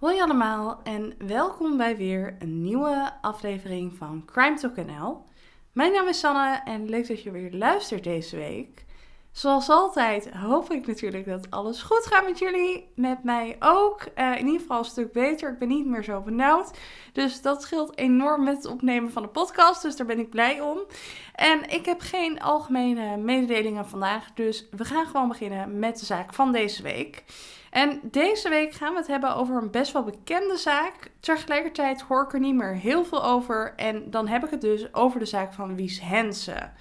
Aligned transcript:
Hoi 0.00 0.20
allemaal 0.20 0.80
en 0.82 1.14
welkom 1.18 1.76
bij 1.76 1.96
weer 1.96 2.36
een 2.38 2.62
nieuwe 2.62 3.12
aflevering 3.20 3.96
van 3.96 4.22
Crime 4.26 4.56
Talk 4.56 4.76
NL. 4.76 5.24
Mijn 5.72 5.92
naam 5.92 6.08
is 6.08 6.18
Sanne 6.18 6.60
en 6.64 6.88
leuk 6.88 7.08
dat 7.08 7.22
je 7.22 7.30
weer 7.30 7.52
luistert 7.52 8.04
deze 8.04 8.36
week. 8.36 8.84
Zoals 9.32 9.68
altijd 9.68 10.30
hoop 10.30 10.70
ik 10.70 10.86
natuurlijk 10.86 11.26
dat 11.26 11.50
alles 11.50 11.82
goed 11.82 12.06
gaat 12.06 12.24
met 12.24 12.38
jullie. 12.38 12.92
Met 12.94 13.24
mij 13.24 13.56
ook. 13.58 14.06
Uh, 14.16 14.36
in 14.38 14.46
ieder 14.46 14.60
geval 14.60 14.78
een 14.78 14.84
stuk 14.84 15.12
beter. 15.12 15.52
Ik 15.52 15.58
ben 15.58 15.68
niet 15.68 15.86
meer 15.86 16.04
zo 16.04 16.20
benauwd. 16.20 16.78
Dus 17.12 17.42
dat 17.42 17.62
scheelt 17.62 17.98
enorm 17.98 18.44
met 18.44 18.56
het 18.56 18.66
opnemen 18.66 19.12
van 19.12 19.22
de 19.22 19.28
podcast. 19.28 19.82
Dus 19.82 19.96
daar 19.96 20.06
ben 20.06 20.18
ik 20.18 20.30
blij 20.30 20.60
om. 20.60 20.78
En 21.34 21.70
ik 21.70 21.84
heb 21.84 22.00
geen 22.00 22.42
algemene 22.42 23.16
mededelingen 23.16 23.88
vandaag. 23.88 24.32
Dus 24.34 24.68
we 24.70 24.84
gaan 24.84 25.06
gewoon 25.06 25.28
beginnen 25.28 25.78
met 25.78 25.98
de 25.98 26.04
zaak 26.04 26.34
van 26.34 26.52
deze 26.52 26.82
week. 26.82 27.24
En 27.70 28.00
deze 28.02 28.48
week 28.48 28.72
gaan 28.72 28.92
we 28.92 28.98
het 28.98 29.06
hebben 29.06 29.34
over 29.34 29.56
een 29.56 29.70
best 29.70 29.92
wel 29.92 30.02
bekende 30.02 30.56
zaak. 30.56 31.10
Tegelijkertijd 31.20 32.00
hoor 32.00 32.22
ik 32.22 32.32
er 32.32 32.40
niet 32.40 32.54
meer 32.54 32.74
heel 32.74 33.04
veel 33.04 33.24
over. 33.24 33.72
En 33.76 34.10
dan 34.10 34.28
heb 34.28 34.44
ik 34.44 34.50
het 34.50 34.60
dus 34.60 34.94
over 34.94 35.18
de 35.18 35.26
zaak 35.26 35.52
van 35.52 35.76
Wies 35.76 36.00
Hensen. 36.00 36.72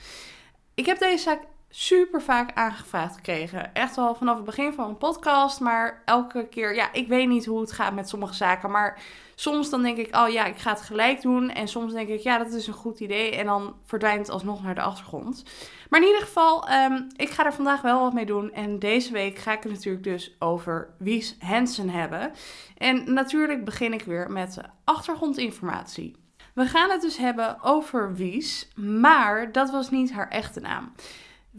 Ik 0.73 0.85
heb 0.85 0.99
deze 0.99 1.23
zaak 1.23 1.41
super 1.69 2.21
vaak 2.21 2.51
aangevraagd 2.53 3.15
gekregen. 3.15 3.73
Echt 3.73 3.97
al 3.97 4.15
vanaf 4.15 4.35
het 4.35 4.45
begin 4.45 4.73
van 4.73 4.89
een 4.89 4.97
podcast. 4.97 5.59
Maar 5.59 6.01
elke 6.05 6.47
keer, 6.47 6.75
ja, 6.75 6.93
ik 6.93 7.07
weet 7.07 7.27
niet 7.27 7.45
hoe 7.45 7.61
het 7.61 7.71
gaat 7.71 7.93
met 7.93 8.09
sommige 8.09 8.33
zaken. 8.33 8.71
Maar 8.71 9.01
soms 9.35 9.69
dan 9.69 9.81
denk 9.81 9.97
ik, 9.97 10.15
oh 10.15 10.29
ja, 10.29 10.45
ik 10.45 10.57
ga 10.57 10.69
het 10.69 10.81
gelijk 10.81 11.21
doen. 11.21 11.49
En 11.49 11.67
soms 11.67 11.93
denk 11.93 12.09
ik, 12.09 12.19
ja, 12.19 12.37
dat 12.37 12.53
is 12.53 12.67
een 12.67 12.73
goed 12.73 12.99
idee. 12.99 13.35
En 13.35 13.45
dan 13.45 13.75
verdwijnt 13.85 14.19
het 14.19 14.29
alsnog 14.29 14.63
naar 14.63 14.75
de 14.75 14.81
achtergrond. 14.81 15.43
Maar 15.89 15.99
in 15.99 16.07
ieder 16.07 16.21
geval, 16.21 16.71
um, 16.71 17.07
ik 17.15 17.29
ga 17.29 17.45
er 17.45 17.53
vandaag 17.53 17.81
wel 17.81 17.99
wat 18.01 18.13
mee 18.13 18.25
doen. 18.25 18.51
En 18.53 18.79
deze 18.79 19.11
week 19.11 19.37
ga 19.37 19.53
ik 19.53 19.63
het 19.63 19.71
natuurlijk 19.71 20.03
dus 20.03 20.35
over 20.39 20.89
Wies 20.97 21.35
Hansen 21.39 21.89
hebben. 21.89 22.31
En 22.77 23.13
natuurlijk 23.13 23.65
begin 23.65 23.93
ik 23.93 24.01
weer 24.01 24.31
met 24.31 24.57
achtergrondinformatie. 24.83 26.15
We 26.53 26.65
gaan 26.65 26.89
het 26.89 27.01
dus 27.01 27.17
hebben 27.17 27.61
over 27.61 28.13
Wies, 28.13 28.67
maar 28.75 29.51
dat 29.51 29.71
was 29.71 29.89
niet 29.89 30.11
haar 30.11 30.27
echte 30.27 30.59
naam. 30.59 30.91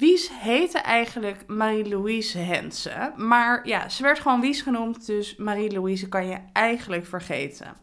Wies 0.00 0.30
heette 0.32 0.78
eigenlijk 0.78 1.46
Marie-Louise 1.46 2.38
Hensen. 2.38 3.12
Maar 3.16 3.66
ja, 3.66 3.88
ze 3.88 4.02
werd 4.02 4.18
gewoon 4.18 4.40
Wies 4.40 4.62
genoemd, 4.62 5.06
dus 5.06 5.36
Marie-Louise 5.36 6.08
kan 6.08 6.26
je 6.26 6.38
eigenlijk 6.52 7.06
vergeten. 7.06 7.76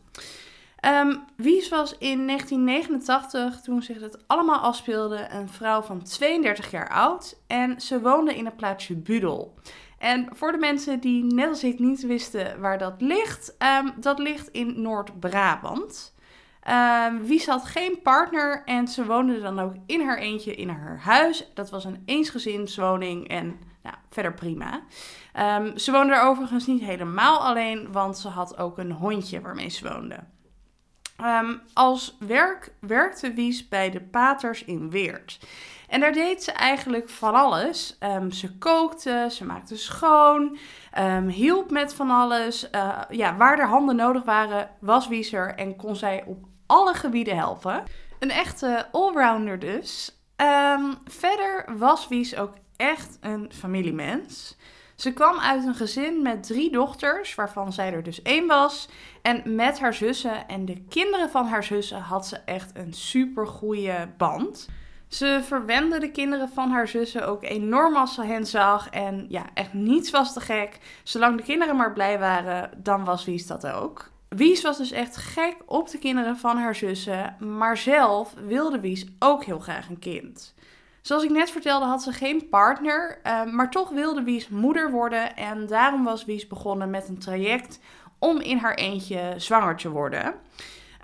Um, 0.85 1.23
Wies 1.35 1.69
was 1.69 1.97
in 1.97 2.27
1989, 2.27 3.61
toen 3.61 3.81
zich 3.81 3.99
het 3.99 4.27
allemaal 4.27 4.59
afspeelde, 4.59 5.27
een 5.29 5.49
vrouw 5.49 5.81
van 5.81 6.03
32 6.03 6.71
jaar 6.71 6.89
oud. 6.89 7.37
En 7.47 7.81
ze 7.81 8.01
woonde 8.01 8.35
in 8.35 8.45
het 8.45 8.55
plaatsje 8.55 8.95
Budel. 8.95 9.53
En 9.97 10.27
voor 10.31 10.51
de 10.51 10.57
mensen 10.57 10.99
die 10.99 11.23
net 11.23 11.49
als 11.49 11.63
ik 11.63 11.79
niet 11.79 12.05
wisten 12.05 12.59
waar 12.59 12.77
dat 12.77 13.01
ligt, 13.01 13.55
um, 13.81 13.93
dat 13.99 14.19
ligt 14.19 14.47
in 14.47 14.81
Noord-Brabant. 14.81 16.15
Um, 16.69 17.25
Wies 17.25 17.45
had 17.45 17.65
geen 17.65 17.99
partner 18.03 18.61
en 18.65 18.87
ze 18.87 19.05
woonde 19.05 19.41
dan 19.41 19.59
ook 19.59 19.73
in 19.85 20.01
haar 20.01 20.17
eentje 20.17 20.55
in 20.55 20.69
haar 20.69 20.99
huis. 20.99 21.51
Dat 21.53 21.69
was 21.69 21.85
een 21.85 22.03
eensgezinswoning 22.05 23.27
en 23.27 23.59
nou, 23.83 23.95
verder 24.09 24.33
prima. 24.33 24.81
Um, 25.59 25.77
ze 25.77 25.91
woonde 25.91 26.13
er 26.13 26.21
overigens 26.21 26.67
niet 26.67 26.81
helemaal 26.81 27.39
alleen, 27.39 27.91
want 27.91 28.17
ze 28.17 28.27
had 28.27 28.57
ook 28.57 28.77
een 28.77 28.91
hondje 28.91 29.41
waarmee 29.41 29.69
ze 29.69 29.89
woonde. 29.89 30.19
Um, 31.23 31.61
als 31.73 32.17
werk 32.19 32.73
werkte 32.79 33.33
Wies 33.33 33.67
bij 33.67 33.89
de 33.89 34.01
Paters 34.01 34.63
in 34.63 34.89
Weert. 34.89 35.39
En 35.87 35.99
daar 35.99 36.13
deed 36.13 36.43
ze 36.43 36.51
eigenlijk 36.51 37.09
van 37.09 37.33
alles. 37.33 37.97
Ze 38.29 38.57
kookte, 38.57 39.27
ze 39.31 39.45
maakte 39.45 39.77
schoon, 39.77 40.57
um, 40.99 41.27
hielp 41.27 41.71
met 41.71 41.93
van 41.93 42.09
alles. 42.09 42.69
Uh, 42.71 43.01
ja, 43.09 43.35
waar 43.35 43.59
er 43.59 43.67
handen 43.67 43.95
nodig 43.95 44.23
waren, 44.23 44.69
was 44.79 45.07
Wies 45.07 45.33
er 45.33 45.55
en 45.55 45.75
kon 45.75 45.95
zij 45.95 46.23
op 46.25 46.45
alle 46.67 46.93
gebieden 46.93 47.35
helpen. 47.35 47.83
Een 48.19 48.31
echte 48.31 48.87
allrounder 48.91 49.59
dus. 49.59 50.17
Um, 50.41 50.97
verder 51.05 51.77
was 51.77 52.07
Wies 52.07 52.35
ook 52.35 52.53
echt 52.75 53.17
een 53.21 53.51
familiemens. 53.53 54.57
Ze 54.95 55.13
kwam 55.13 55.39
uit 55.39 55.65
een 55.65 55.75
gezin 55.75 56.21
met 56.21 56.43
drie 56.43 56.71
dochters, 56.71 57.35
waarvan 57.35 57.73
zij 57.73 57.93
er 57.93 58.03
dus 58.03 58.21
één 58.21 58.47
was. 58.47 58.89
En 59.21 59.55
met 59.55 59.79
haar 59.79 59.93
zussen 59.93 60.47
en 60.47 60.65
de 60.65 60.83
kinderen 60.89 61.29
van 61.29 61.45
haar 61.45 61.63
zussen 61.63 61.99
had 61.99 62.27
ze 62.27 62.37
echt 62.37 62.71
een 62.73 62.93
super 62.93 63.47
goede 63.47 64.09
band. 64.17 64.67
Ze 65.07 65.39
verwende 65.43 65.99
de 65.99 66.11
kinderen 66.11 66.49
van 66.49 66.69
haar 66.69 66.87
zussen 66.87 67.27
ook 67.27 67.43
enorm 67.43 67.95
als 67.95 68.13
ze 68.13 68.23
hen 68.23 68.45
zag. 68.45 68.89
En 68.89 69.25
ja, 69.29 69.45
echt 69.53 69.73
niets 69.73 70.09
was 70.09 70.33
te 70.33 70.39
gek. 70.41 70.79
Zolang 71.03 71.37
de 71.37 71.43
kinderen 71.43 71.75
maar 71.75 71.93
blij 71.93 72.19
waren, 72.19 72.71
dan 72.77 73.03
was 73.03 73.25
Wies 73.25 73.47
dat 73.47 73.67
ook. 73.67 74.11
Wies 74.29 74.61
was 74.61 74.77
dus 74.77 74.91
echt 74.91 75.17
gek 75.17 75.55
op 75.65 75.89
de 75.89 75.97
kinderen 75.97 76.37
van 76.37 76.57
haar 76.57 76.75
zussen, 76.75 77.35
maar 77.39 77.77
zelf 77.77 78.33
wilde 78.45 78.79
Wies 78.79 79.05
ook 79.19 79.43
heel 79.43 79.59
graag 79.59 79.89
een 79.89 79.99
kind. 79.99 80.53
Zoals 81.01 81.23
ik 81.23 81.29
net 81.29 81.51
vertelde 81.51 81.85
had 81.85 82.03
ze 82.03 82.11
geen 82.11 82.49
partner, 82.49 83.19
uh, 83.23 83.43
maar 83.43 83.71
toch 83.71 83.89
wilde 83.89 84.23
Wies 84.23 84.49
moeder 84.49 84.91
worden 84.91 85.35
en 85.35 85.67
daarom 85.67 86.03
was 86.03 86.25
Wies 86.25 86.47
begonnen 86.47 86.89
met 86.89 87.07
een 87.07 87.19
traject 87.19 87.79
om 88.19 88.39
in 88.39 88.57
haar 88.57 88.75
eentje 88.75 89.33
zwanger 89.37 89.75
te 89.75 89.89
worden. 89.89 90.35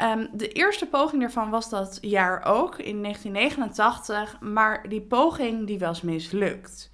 Um, 0.01 0.29
de 0.31 0.47
eerste 0.47 0.85
poging 0.85 1.21
daarvan 1.21 1.49
was 1.49 1.69
dat 1.69 1.97
jaar 2.01 2.45
ook, 2.45 2.77
in 2.77 3.01
1989, 3.01 4.39
maar 4.39 4.89
die 4.89 5.01
poging 5.01 5.67
die 5.67 5.79
was 5.79 6.01
mislukt. 6.01 6.91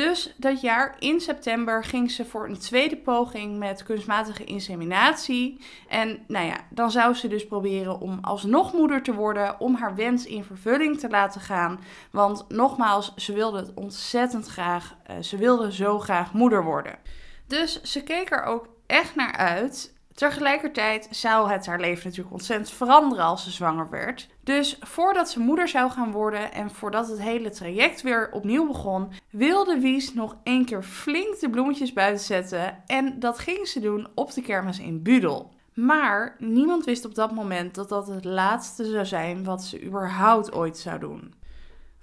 Dus 0.00 0.34
dat 0.36 0.60
jaar 0.60 0.96
in 0.98 1.20
september 1.20 1.84
ging 1.84 2.10
ze 2.10 2.24
voor 2.24 2.48
een 2.48 2.58
tweede 2.58 2.96
poging 2.96 3.58
met 3.58 3.82
kunstmatige 3.82 4.44
inseminatie. 4.44 5.60
En 5.88 6.24
nou 6.26 6.46
ja, 6.46 6.56
dan 6.70 6.90
zou 6.90 7.14
ze 7.14 7.28
dus 7.28 7.46
proberen 7.46 8.00
om 8.00 8.18
alsnog 8.20 8.72
moeder 8.72 9.02
te 9.02 9.14
worden, 9.14 9.60
om 9.60 9.74
haar 9.74 9.94
wens 9.94 10.26
in 10.26 10.44
vervulling 10.44 10.98
te 10.98 11.08
laten 11.08 11.40
gaan. 11.40 11.80
Want 12.10 12.44
nogmaals, 12.48 13.14
ze 13.16 13.32
wilde 13.32 13.58
het 13.58 13.74
ontzettend 13.74 14.46
graag. 14.46 14.96
Uh, 15.10 15.16
ze 15.22 15.36
wilde 15.36 15.72
zo 15.72 15.98
graag 15.98 16.32
moeder 16.32 16.64
worden. 16.64 16.98
Dus 17.46 17.82
ze 17.82 18.02
keek 18.02 18.30
er 18.30 18.42
ook 18.42 18.68
echt 18.86 19.14
naar 19.14 19.36
uit. 19.36 19.94
Tegelijkertijd 20.20 21.08
zou 21.10 21.50
het 21.50 21.66
haar 21.66 21.80
leven 21.80 22.04
natuurlijk 22.04 22.34
ontzettend 22.34 22.70
veranderen 22.70 23.24
als 23.24 23.44
ze 23.44 23.50
zwanger 23.50 23.90
werd. 23.90 24.28
Dus 24.42 24.78
voordat 24.80 25.30
ze 25.30 25.40
moeder 25.40 25.68
zou 25.68 25.90
gaan 25.90 26.12
worden 26.12 26.52
en 26.52 26.70
voordat 26.70 27.08
het 27.08 27.20
hele 27.20 27.50
traject 27.50 28.02
weer 28.02 28.28
opnieuw 28.32 28.66
begon, 28.66 29.12
wilde 29.30 29.78
Wies 29.78 30.14
nog 30.14 30.36
één 30.42 30.64
keer 30.64 30.82
flink 30.82 31.40
de 31.40 31.50
bloemetjes 31.50 31.92
buiten 31.92 32.24
zetten. 32.24 32.82
En 32.86 33.18
dat 33.18 33.38
ging 33.38 33.68
ze 33.68 33.80
doen 33.80 34.08
op 34.14 34.32
de 34.32 34.42
kermis 34.42 34.78
in 34.78 35.02
Budel. 35.02 35.52
Maar 35.74 36.36
niemand 36.38 36.84
wist 36.84 37.04
op 37.04 37.14
dat 37.14 37.32
moment 37.32 37.74
dat 37.74 37.88
dat 37.88 38.06
het 38.06 38.24
laatste 38.24 38.84
zou 38.84 39.06
zijn 39.06 39.44
wat 39.44 39.64
ze 39.64 39.82
überhaupt 39.82 40.52
ooit 40.52 40.78
zou 40.78 40.98
doen. 40.98 41.34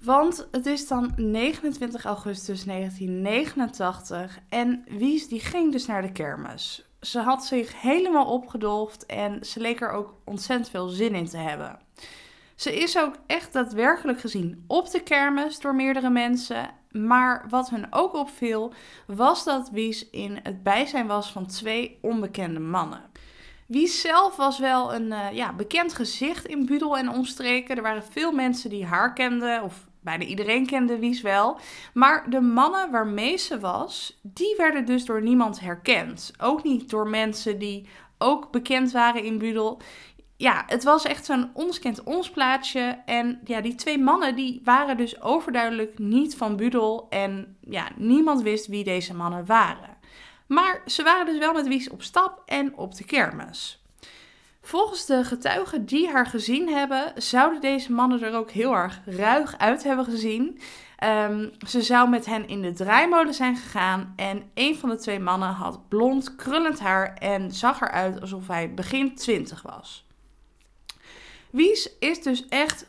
Want 0.00 0.48
het 0.50 0.66
is 0.66 0.88
dan 0.88 1.12
29 1.16 2.04
augustus 2.04 2.64
1989 2.64 4.38
en 4.48 4.84
Wies 4.88 5.28
die 5.28 5.40
ging 5.40 5.72
dus 5.72 5.86
naar 5.86 6.02
de 6.02 6.12
kermis 6.12 6.87
ze 7.00 7.20
had 7.20 7.44
zich 7.44 7.80
helemaal 7.80 8.26
opgedolfd 8.26 9.06
en 9.06 9.44
ze 9.44 9.60
leek 9.60 9.80
er 9.80 9.90
ook 9.90 10.14
ontzettend 10.24 10.70
veel 10.70 10.88
zin 10.88 11.14
in 11.14 11.28
te 11.28 11.36
hebben. 11.36 11.78
Ze 12.54 12.80
is 12.80 12.98
ook 12.98 13.14
echt 13.26 13.52
daadwerkelijk 13.52 14.20
gezien 14.20 14.64
op 14.66 14.90
de 14.90 15.02
kermis 15.02 15.60
door 15.60 15.74
meerdere 15.74 16.10
mensen. 16.10 16.70
Maar 16.90 17.46
wat 17.48 17.70
hun 17.70 17.86
ook 17.90 18.14
opviel, 18.14 18.72
was 19.06 19.44
dat 19.44 19.70
Wies 19.70 20.10
in 20.10 20.40
het 20.42 20.62
bijzijn 20.62 21.06
was 21.06 21.32
van 21.32 21.46
twee 21.46 21.98
onbekende 22.00 22.60
mannen. 22.60 23.02
Wies 23.66 24.00
zelf 24.00 24.36
was 24.36 24.58
wel 24.58 24.94
een 24.94 25.06
uh, 25.06 25.32
ja, 25.32 25.52
bekend 25.52 25.94
gezicht 25.94 26.46
in 26.46 26.66
Budel 26.66 26.98
en 26.98 27.08
omstreken. 27.08 27.76
Er 27.76 27.82
waren 27.82 28.04
veel 28.04 28.32
mensen 28.32 28.70
die 28.70 28.86
haar 28.86 29.12
kenden 29.12 29.62
of 29.62 29.87
bijna 30.08 30.24
iedereen 30.24 30.66
kende 30.66 30.98
Wies 30.98 31.20
wel. 31.20 31.58
Maar 31.94 32.30
de 32.30 32.40
mannen 32.40 32.90
waarmee 32.90 33.36
ze 33.36 33.60
was, 33.60 34.18
die 34.22 34.54
werden 34.56 34.84
dus 34.84 35.04
door 35.04 35.22
niemand 35.22 35.60
herkend. 35.60 36.32
Ook 36.38 36.62
niet 36.62 36.90
door 36.90 37.08
mensen 37.08 37.58
die 37.58 37.88
ook 38.18 38.50
bekend 38.50 38.92
waren 38.92 39.22
in 39.22 39.38
Budel. 39.38 39.80
Ja, 40.36 40.64
het 40.66 40.84
was 40.84 41.04
echt 41.04 41.24
zo'n 41.24 41.50
ons 41.52 41.78
kent 41.78 42.02
ons 42.02 42.30
plaatsje. 42.30 42.98
En 43.04 43.40
ja, 43.44 43.60
die 43.60 43.74
twee 43.74 43.98
mannen 43.98 44.36
die 44.36 44.60
waren 44.64 44.96
dus 44.96 45.20
overduidelijk 45.20 45.98
niet 45.98 46.36
van 46.36 46.56
Budel. 46.56 47.06
En 47.10 47.56
ja, 47.60 47.88
niemand 47.96 48.42
wist 48.42 48.66
wie 48.66 48.84
deze 48.84 49.14
mannen 49.14 49.46
waren. 49.46 49.96
Maar 50.46 50.82
ze 50.86 51.02
waren 51.02 51.26
dus 51.26 51.38
wel 51.38 51.52
met 51.52 51.68
Wies 51.68 51.90
op 51.90 52.02
stap 52.02 52.42
en 52.46 52.76
op 52.76 52.94
de 52.94 53.04
kermis. 53.04 53.82
Volgens 54.68 55.06
de 55.06 55.24
getuigen 55.24 55.86
die 55.86 56.08
haar 56.08 56.26
gezien 56.26 56.68
hebben, 56.68 57.12
zouden 57.16 57.60
deze 57.60 57.92
mannen 57.92 58.22
er 58.22 58.34
ook 58.34 58.50
heel 58.50 58.72
erg 58.72 59.00
ruig 59.04 59.58
uit 59.58 59.82
hebben 59.82 60.04
gezien. 60.04 60.60
Um, 61.04 61.50
ze 61.66 61.82
zou 61.82 62.08
met 62.08 62.26
hen 62.26 62.48
in 62.48 62.62
de 62.62 62.72
draaimolen 62.72 63.34
zijn 63.34 63.56
gegaan 63.56 64.12
en 64.16 64.50
een 64.54 64.76
van 64.76 64.88
de 64.88 64.96
twee 64.96 65.20
mannen 65.20 65.48
had 65.48 65.88
blond, 65.88 66.36
krullend 66.36 66.80
haar 66.80 67.14
en 67.14 67.52
zag 67.52 67.80
eruit 67.80 68.20
alsof 68.20 68.46
hij 68.46 68.74
begin 68.74 69.14
20 69.14 69.62
was. 69.62 70.06
Wies 71.50 71.90
is 71.98 72.22
dus 72.22 72.48
echt 72.48 72.86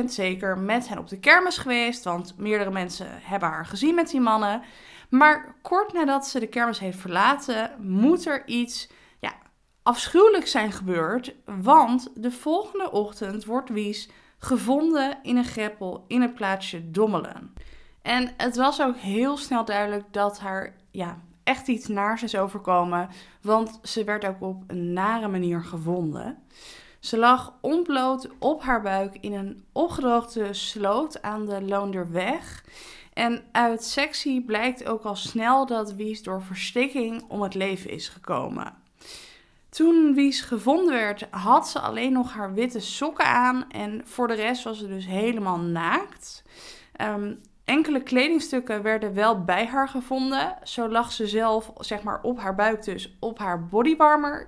100% 0.00 0.04
zeker 0.04 0.58
met 0.58 0.88
hen 0.88 0.98
op 0.98 1.08
de 1.08 1.18
kermis 1.18 1.58
geweest, 1.58 2.04
want 2.04 2.34
meerdere 2.36 2.70
mensen 2.70 3.08
hebben 3.10 3.48
haar 3.48 3.66
gezien 3.66 3.94
met 3.94 4.10
die 4.10 4.20
mannen. 4.20 4.62
Maar 5.08 5.54
kort 5.62 5.92
nadat 5.92 6.26
ze 6.26 6.40
de 6.40 6.48
kermis 6.48 6.78
heeft 6.78 6.98
verlaten, 6.98 7.70
moet 7.78 8.26
er 8.26 8.46
iets 8.46 8.88
afschuwelijk 9.82 10.46
zijn 10.46 10.72
gebeurd, 10.72 11.34
want 11.44 12.10
de 12.14 12.30
volgende 12.30 12.90
ochtend 12.90 13.44
wordt 13.44 13.68
Wies 13.68 14.08
gevonden 14.38 15.18
in 15.22 15.36
een 15.36 15.44
greppel 15.44 16.04
in 16.06 16.20
het 16.20 16.34
plaatsje 16.34 16.90
Dommelen. 16.90 17.54
En 18.02 18.32
het 18.36 18.56
was 18.56 18.82
ook 18.82 18.96
heel 18.96 19.36
snel 19.36 19.64
duidelijk 19.64 20.04
dat 20.10 20.38
haar 20.38 20.74
ja, 20.90 21.18
echt 21.42 21.68
iets 21.68 21.88
naars 21.88 22.22
is 22.22 22.36
overkomen, 22.36 23.08
want 23.40 23.78
ze 23.82 24.04
werd 24.04 24.24
ook 24.24 24.42
op 24.42 24.62
een 24.66 24.92
nare 24.92 25.28
manier 25.28 25.60
gevonden. 25.60 26.38
Ze 27.00 27.18
lag 27.18 27.54
ontbloot 27.60 28.28
op 28.38 28.62
haar 28.62 28.82
buik 28.82 29.16
in 29.20 29.32
een 29.32 29.64
opgedroogde 29.72 30.52
sloot 30.52 31.22
aan 31.22 31.46
de 31.46 31.62
Loonderweg. 31.62 32.64
En 33.12 33.44
uit 33.52 33.84
sectie 33.84 34.42
blijkt 34.44 34.84
ook 34.84 35.02
al 35.02 35.16
snel 35.16 35.66
dat 35.66 35.92
Wies 35.92 36.22
door 36.22 36.42
verstikking 36.42 37.24
om 37.28 37.42
het 37.42 37.54
leven 37.54 37.90
is 37.90 38.08
gekomen. 38.08 38.81
Toen 39.72 40.14
Wies 40.14 40.40
gevonden 40.40 40.94
werd, 40.94 41.26
had 41.30 41.68
ze 41.68 41.80
alleen 41.80 42.12
nog 42.12 42.32
haar 42.32 42.54
witte 42.54 42.80
sokken 42.80 43.24
aan 43.24 43.70
en 43.70 44.00
voor 44.04 44.28
de 44.28 44.34
rest 44.34 44.64
was 44.64 44.78
ze 44.78 44.86
dus 44.86 45.06
helemaal 45.06 45.58
naakt. 45.58 46.44
Um, 47.00 47.40
Enkele 47.64 48.02
kledingstukken 48.02 48.82
werden 48.82 49.14
wel 49.14 49.44
bij 49.44 49.66
haar 49.66 49.88
gevonden. 49.88 50.56
Zo 50.62 50.88
lag 50.88 51.12
ze 51.12 51.26
zelf, 51.26 51.72
zeg 51.78 52.02
maar, 52.02 52.22
op 52.22 52.38
haar 52.38 52.54
buik 52.54 52.84
dus, 52.84 53.16
op 53.20 53.38
haar 53.38 53.66
bodywarmer. 53.66 54.46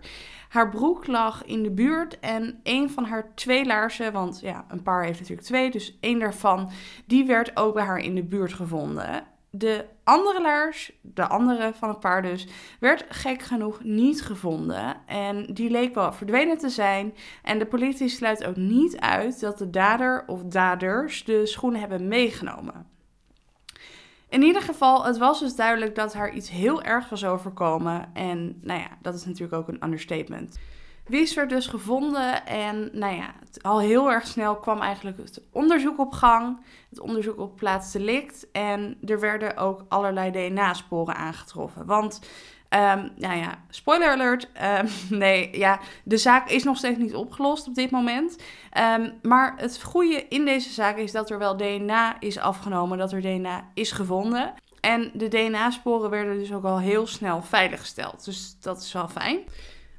Haar 0.48 0.68
broek 0.70 1.06
lag 1.06 1.44
in 1.44 1.62
de 1.62 1.70
buurt 1.70 2.20
en 2.20 2.60
een 2.62 2.90
van 2.90 3.04
haar 3.04 3.34
twee 3.34 3.64
laarzen, 3.64 4.12
want 4.12 4.40
ja, 4.40 4.64
een 4.68 4.82
paar 4.82 5.04
heeft 5.04 5.20
natuurlijk 5.20 5.46
twee, 5.46 5.70
dus 5.70 5.98
één 6.00 6.18
daarvan, 6.18 6.70
die 7.06 7.26
werd 7.26 7.56
ook 7.56 7.74
bij 7.74 7.84
haar 7.84 7.98
in 7.98 8.14
de 8.14 8.24
buurt 8.24 8.52
gevonden. 8.52 9.33
De 9.56 9.84
andere 10.04 10.42
laars, 10.42 10.92
de 11.00 11.26
andere 11.26 11.72
van 11.74 11.88
het 11.88 12.00
paar 12.00 12.22
dus, 12.22 12.46
werd 12.80 13.04
gek 13.08 13.42
genoeg 13.42 13.84
niet 13.84 14.22
gevonden. 14.22 14.96
En 15.06 15.46
die 15.52 15.70
leek 15.70 15.94
wel 15.94 16.12
verdwenen 16.12 16.58
te 16.58 16.68
zijn. 16.68 17.14
En 17.42 17.58
de 17.58 17.66
politie 17.66 18.08
sluit 18.08 18.44
ook 18.44 18.56
niet 18.56 19.00
uit 19.00 19.40
dat 19.40 19.58
de 19.58 19.70
dader 19.70 20.24
of 20.26 20.42
daders 20.44 21.24
de 21.24 21.46
schoenen 21.46 21.80
hebben 21.80 22.08
meegenomen. 22.08 22.86
In 24.28 24.42
ieder 24.42 24.62
geval, 24.62 25.04
het 25.04 25.18
was 25.18 25.40
dus 25.40 25.56
duidelijk 25.56 25.94
dat 25.94 26.14
haar 26.14 26.32
iets 26.32 26.50
heel 26.50 26.82
erg 26.82 27.08
was 27.08 27.24
overkomen. 27.24 28.10
En 28.14 28.58
nou 28.62 28.80
ja, 28.80 28.88
dat 29.02 29.14
is 29.14 29.24
natuurlijk 29.24 29.52
ook 29.52 29.68
een 29.68 29.84
understatement. 29.84 30.58
Wies 31.06 31.34
werd 31.34 31.48
dus 31.50 31.66
gevonden 31.66 32.46
en 32.46 32.90
nou 32.92 33.14
ja, 33.14 33.34
al 33.60 33.80
heel 33.80 34.10
erg 34.10 34.26
snel 34.26 34.56
kwam 34.56 34.80
eigenlijk 34.80 35.18
het 35.18 35.42
onderzoek 35.52 35.98
op 35.98 36.12
gang. 36.12 36.60
Het 36.90 37.00
onderzoek 37.00 37.38
op 37.38 37.56
plaats 37.56 37.92
delict 37.92 38.50
en 38.52 38.98
er 39.04 39.20
werden 39.20 39.56
ook 39.56 39.84
allerlei 39.88 40.30
DNA-sporen 40.30 41.16
aangetroffen. 41.16 41.86
Want 41.86 42.20
Um, 42.74 43.12
nou 43.16 43.36
ja, 43.36 43.58
spoiler 43.68 44.10
alert. 44.10 44.48
Um, 44.80 44.88
nee, 45.18 45.58
ja, 45.58 45.80
de 46.04 46.16
zaak 46.16 46.50
is 46.50 46.64
nog 46.64 46.76
steeds 46.76 46.98
niet 46.98 47.14
opgelost 47.14 47.68
op 47.68 47.74
dit 47.74 47.90
moment. 47.90 48.36
Um, 48.98 49.12
maar 49.22 49.54
het 49.56 49.82
goede 49.82 50.28
in 50.28 50.44
deze 50.44 50.72
zaak 50.72 50.96
is 50.96 51.12
dat 51.12 51.30
er 51.30 51.38
wel 51.38 51.56
DNA 51.56 52.20
is 52.20 52.38
afgenomen, 52.38 52.98
dat 52.98 53.12
er 53.12 53.20
DNA 53.20 53.70
is 53.74 53.92
gevonden. 53.92 54.54
En 54.80 55.10
de 55.14 55.28
DNA-sporen 55.28 56.10
werden 56.10 56.38
dus 56.38 56.52
ook 56.52 56.64
al 56.64 56.78
heel 56.78 57.06
snel 57.06 57.42
veiliggesteld. 57.42 58.24
Dus 58.24 58.56
dat 58.60 58.82
is 58.82 58.92
wel 58.92 59.08
fijn. 59.08 59.38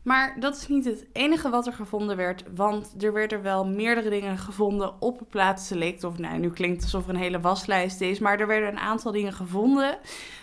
Maar 0.06 0.36
dat 0.40 0.56
is 0.56 0.68
niet 0.68 0.86
het 0.86 1.06
enige 1.14 1.50
wat 1.50 1.68
er 1.68 1.74
gevonden 1.74 2.18
werd, 2.18 2.44
want 2.56 3.04
er 3.04 3.14
werden 3.14 3.42
wel 3.42 3.66
meerdere 3.68 4.10
dingen 4.10 4.38
gevonden 4.38 5.02
op 5.02 5.20
het 5.20 5.30
plaats 5.30 5.68
select. 5.68 6.04
Of 6.04 6.18
nou, 6.18 6.40
nu 6.40 6.50
klinkt 6.50 6.76
het 6.76 6.84
alsof 6.84 7.04
er 7.04 7.14
een 7.14 7.22
hele 7.22 7.40
waslijst 7.40 8.02
is, 8.02 8.20
maar 8.20 8.40
er 8.40 8.48
werden 8.48 8.70
een 8.70 8.80
aantal 8.80 9.12
dingen 9.12 9.34
gevonden, 9.34 9.98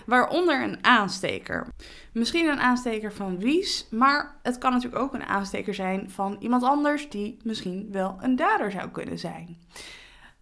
waaronder 0.06 0.62
een 0.62 0.84
aansteker. 0.84 1.66
Misschien 2.12 2.48
een 2.48 2.60
aansteker 2.60 3.12
van 3.12 3.38
Wies, 3.38 3.86
maar 3.90 4.38
het 4.42 4.58
kan 4.58 4.72
natuurlijk 4.72 5.02
ook 5.02 5.14
een 5.14 5.26
aansteker 5.26 5.74
zijn 5.74 6.10
van 6.10 6.36
iemand 6.40 6.62
anders 6.62 7.08
die 7.08 7.36
misschien 7.44 7.88
wel 7.90 8.16
een 8.20 8.36
dader 8.36 8.70
zou 8.70 8.88
kunnen 8.88 9.18
zijn. 9.18 9.58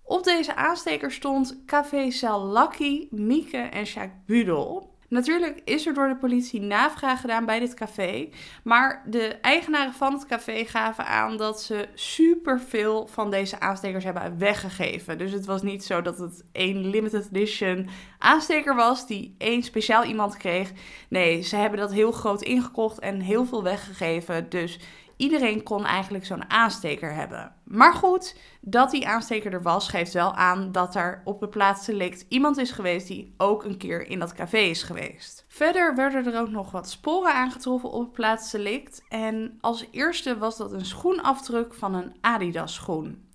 Op 0.02 0.24
deze 0.24 0.54
aansteker 0.54 1.12
stond 1.12 1.62
Café 1.66 2.08
Lucky, 2.52 3.08
Mieke 3.10 3.58
en 3.58 3.84
Jacques 3.84 4.24
Budel. 4.26 4.89
Natuurlijk 5.10 5.60
is 5.64 5.86
er 5.86 5.94
door 5.94 6.08
de 6.08 6.16
politie 6.16 6.60
navraag 6.60 7.20
gedaan 7.20 7.46
bij 7.46 7.58
dit 7.58 7.74
café. 7.74 8.28
Maar 8.64 9.02
de 9.06 9.38
eigenaren 9.40 9.92
van 9.92 10.12
het 10.12 10.26
café 10.26 10.64
gaven 10.64 11.06
aan 11.06 11.36
dat 11.36 11.62
ze 11.62 11.88
superveel 11.94 13.06
van 13.06 13.30
deze 13.30 13.60
aanstekers 13.60 14.04
hebben 14.04 14.38
weggegeven. 14.38 15.18
Dus 15.18 15.32
het 15.32 15.46
was 15.46 15.62
niet 15.62 15.84
zo 15.84 16.02
dat 16.02 16.18
het 16.18 16.44
één 16.52 16.86
limited 16.90 17.28
edition 17.32 17.88
aansteker 18.18 18.74
was 18.74 19.06
die 19.06 19.34
één 19.38 19.62
speciaal 19.62 20.04
iemand 20.04 20.36
kreeg. 20.36 20.72
Nee, 21.08 21.42
ze 21.42 21.56
hebben 21.56 21.78
dat 21.78 21.92
heel 21.92 22.12
groot 22.12 22.42
ingekocht 22.42 22.98
en 22.98 23.20
heel 23.20 23.44
veel 23.44 23.62
weggegeven. 23.62 24.48
Dus 24.48 24.78
iedereen 25.20 25.62
kon 25.62 25.84
eigenlijk 25.84 26.26
zo'n 26.26 26.50
aansteker 26.50 27.14
hebben. 27.14 27.52
Maar 27.64 27.94
goed, 27.94 28.36
dat 28.60 28.90
die 28.90 29.08
aansteker 29.08 29.52
er 29.52 29.62
was, 29.62 29.88
geeft 29.88 30.12
wel 30.12 30.34
aan 30.34 30.72
dat 30.72 30.94
er 30.94 31.20
op 31.24 31.40
de 31.40 31.48
plaats 31.48 31.84
select 31.84 32.24
iemand 32.28 32.58
is 32.58 32.70
geweest 32.70 33.06
die 33.06 33.34
ook 33.36 33.64
een 33.64 33.76
keer 33.76 34.06
in 34.06 34.18
dat 34.18 34.32
café 34.32 34.58
is 34.58 34.82
geweest. 34.82 35.44
Verder 35.48 35.94
werden 35.94 36.26
er 36.26 36.40
ook 36.40 36.50
nog 36.50 36.70
wat 36.70 36.90
sporen 36.90 37.34
aangetroffen 37.34 37.90
op 37.90 38.00
het 38.00 38.12
plaats 38.12 38.50
select. 38.50 39.02
En 39.08 39.58
als 39.60 39.86
eerste 39.90 40.38
was 40.38 40.56
dat 40.56 40.72
een 40.72 40.86
schoenafdruk 40.86 41.74
van 41.74 41.94
een 41.94 42.14
Adidas 42.20 42.74
schoen. 42.74 43.28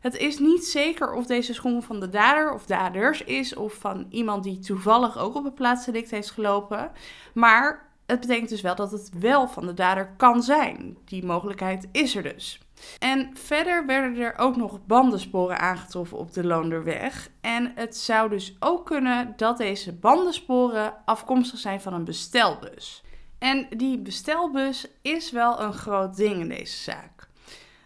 Het 0.00 0.16
is 0.16 0.38
niet 0.38 0.64
zeker 0.64 1.12
of 1.12 1.26
deze 1.26 1.54
schoen 1.54 1.82
van 1.82 2.00
de 2.00 2.08
dader 2.08 2.54
of 2.54 2.66
daders 2.66 3.22
is 3.24 3.54
of 3.54 3.74
van 3.74 4.06
iemand 4.10 4.44
die 4.44 4.58
toevallig 4.58 5.18
ook 5.18 5.34
op 5.34 5.44
het 5.44 5.54
plaats 5.54 5.84
select 5.84 6.10
heeft 6.10 6.30
gelopen. 6.30 6.90
Maar 7.34 7.89
het 8.10 8.20
betekent 8.20 8.48
dus 8.48 8.60
wel 8.60 8.74
dat 8.74 8.90
het 8.90 9.10
wel 9.18 9.48
van 9.48 9.66
de 9.66 9.74
dader 9.74 10.14
kan 10.16 10.42
zijn. 10.42 10.96
Die 11.04 11.24
mogelijkheid 11.24 11.88
is 11.92 12.16
er 12.16 12.22
dus. 12.22 12.60
En 12.98 13.30
verder 13.34 13.86
werden 13.86 14.16
er 14.16 14.38
ook 14.38 14.56
nog 14.56 14.86
bandensporen 14.86 15.58
aangetroffen 15.58 16.18
op 16.18 16.32
de 16.32 16.44
Loonderweg. 16.44 17.30
En 17.40 17.72
het 17.74 17.96
zou 17.96 18.30
dus 18.30 18.56
ook 18.58 18.86
kunnen 18.86 19.32
dat 19.36 19.58
deze 19.58 19.92
bandensporen 19.92 20.94
afkomstig 21.04 21.58
zijn 21.58 21.80
van 21.80 21.92
een 21.92 22.04
bestelbus. 22.04 23.02
En 23.38 23.66
die 23.76 23.98
bestelbus 23.98 24.86
is 25.02 25.30
wel 25.30 25.60
een 25.60 25.72
groot 25.72 26.16
ding 26.16 26.40
in 26.40 26.48
deze 26.48 26.76
zaak. 26.76 27.28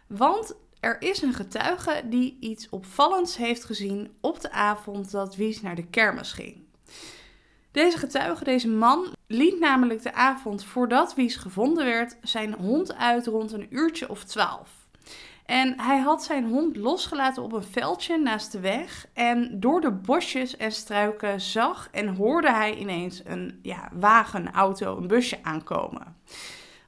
Want 0.07 0.57
er 0.81 1.03
is 1.03 1.23
een 1.23 1.35
getuige 1.35 2.03
die 2.05 2.37
iets 2.41 2.69
opvallends 2.69 3.37
heeft 3.37 3.65
gezien 3.65 4.17
op 4.21 4.41
de 4.41 4.51
avond 4.51 5.11
dat 5.11 5.37
Wies 5.37 5.63
naar 5.63 5.75
de 5.75 5.87
kermis 5.87 6.33
ging. 6.33 6.64
Deze 7.75 7.99
getuige, 7.99 8.45
deze 8.45 8.69
man, 8.69 9.07
liet 9.27 9.61
namelijk 9.61 10.03
de 10.03 10.13
avond 10.13 10.65
voordat 10.65 11.15
Wies 11.15 11.37
gevonden 11.37 11.85
werd 11.85 12.17
zijn 12.23 12.53
hond 12.53 12.97
uit 12.97 13.27
rond 13.27 13.53
een 13.53 13.67
uurtje 13.71 14.09
of 14.09 14.25
twaalf. 14.25 14.71
En 15.47 15.81
hij 15.81 15.99
had 15.99 16.25
zijn 16.25 16.49
hond 16.49 16.77
losgelaten 16.77 17.43
op 17.43 17.53
een 17.53 17.63
veldje 17.63 18.19
naast 18.19 18.53
de 18.53 18.61
weg. 18.61 19.07
En 19.13 19.61
door 19.61 19.81
de 19.81 19.91
bosjes 19.91 20.57
en 20.57 20.73
struiken 20.73 21.41
zag 21.41 21.89
en 21.91 22.09
hoorde 22.17 22.51
hij 22.51 22.75
ineens 22.75 23.23
een 23.25 23.59
ja, 23.63 23.91
wagen, 23.93 24.53
auto, 24.53 24.97
een 24.97 25.07
busje 25.07 25.39
aankomen. 25.43 26.17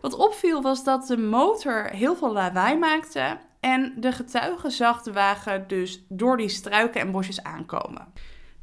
Wat 0.00 0.14
opviel 0.14 0.62
was 0.62 0.84
dat 0.84 1.06
de 1.06 1.18
motor 1.18 1.84
heel 1.84 2.16
veel 2.16 2.32
lawaai 2.32 2.78
maakte. 2.78 3.38
En 3.60 3.94
de 3.96 4.12
getuige 4.12 4.70
zag 4.70 5.02
de 5.02 5.12
wagen 5.12 5.68
dus 5.68 6.04
door 6.08 6.36
die 6.36 6.48
struiken 6.48 7.00
en 7.00 7.12
bosjes 7.12 7.42
aankomen. 7.42 8.12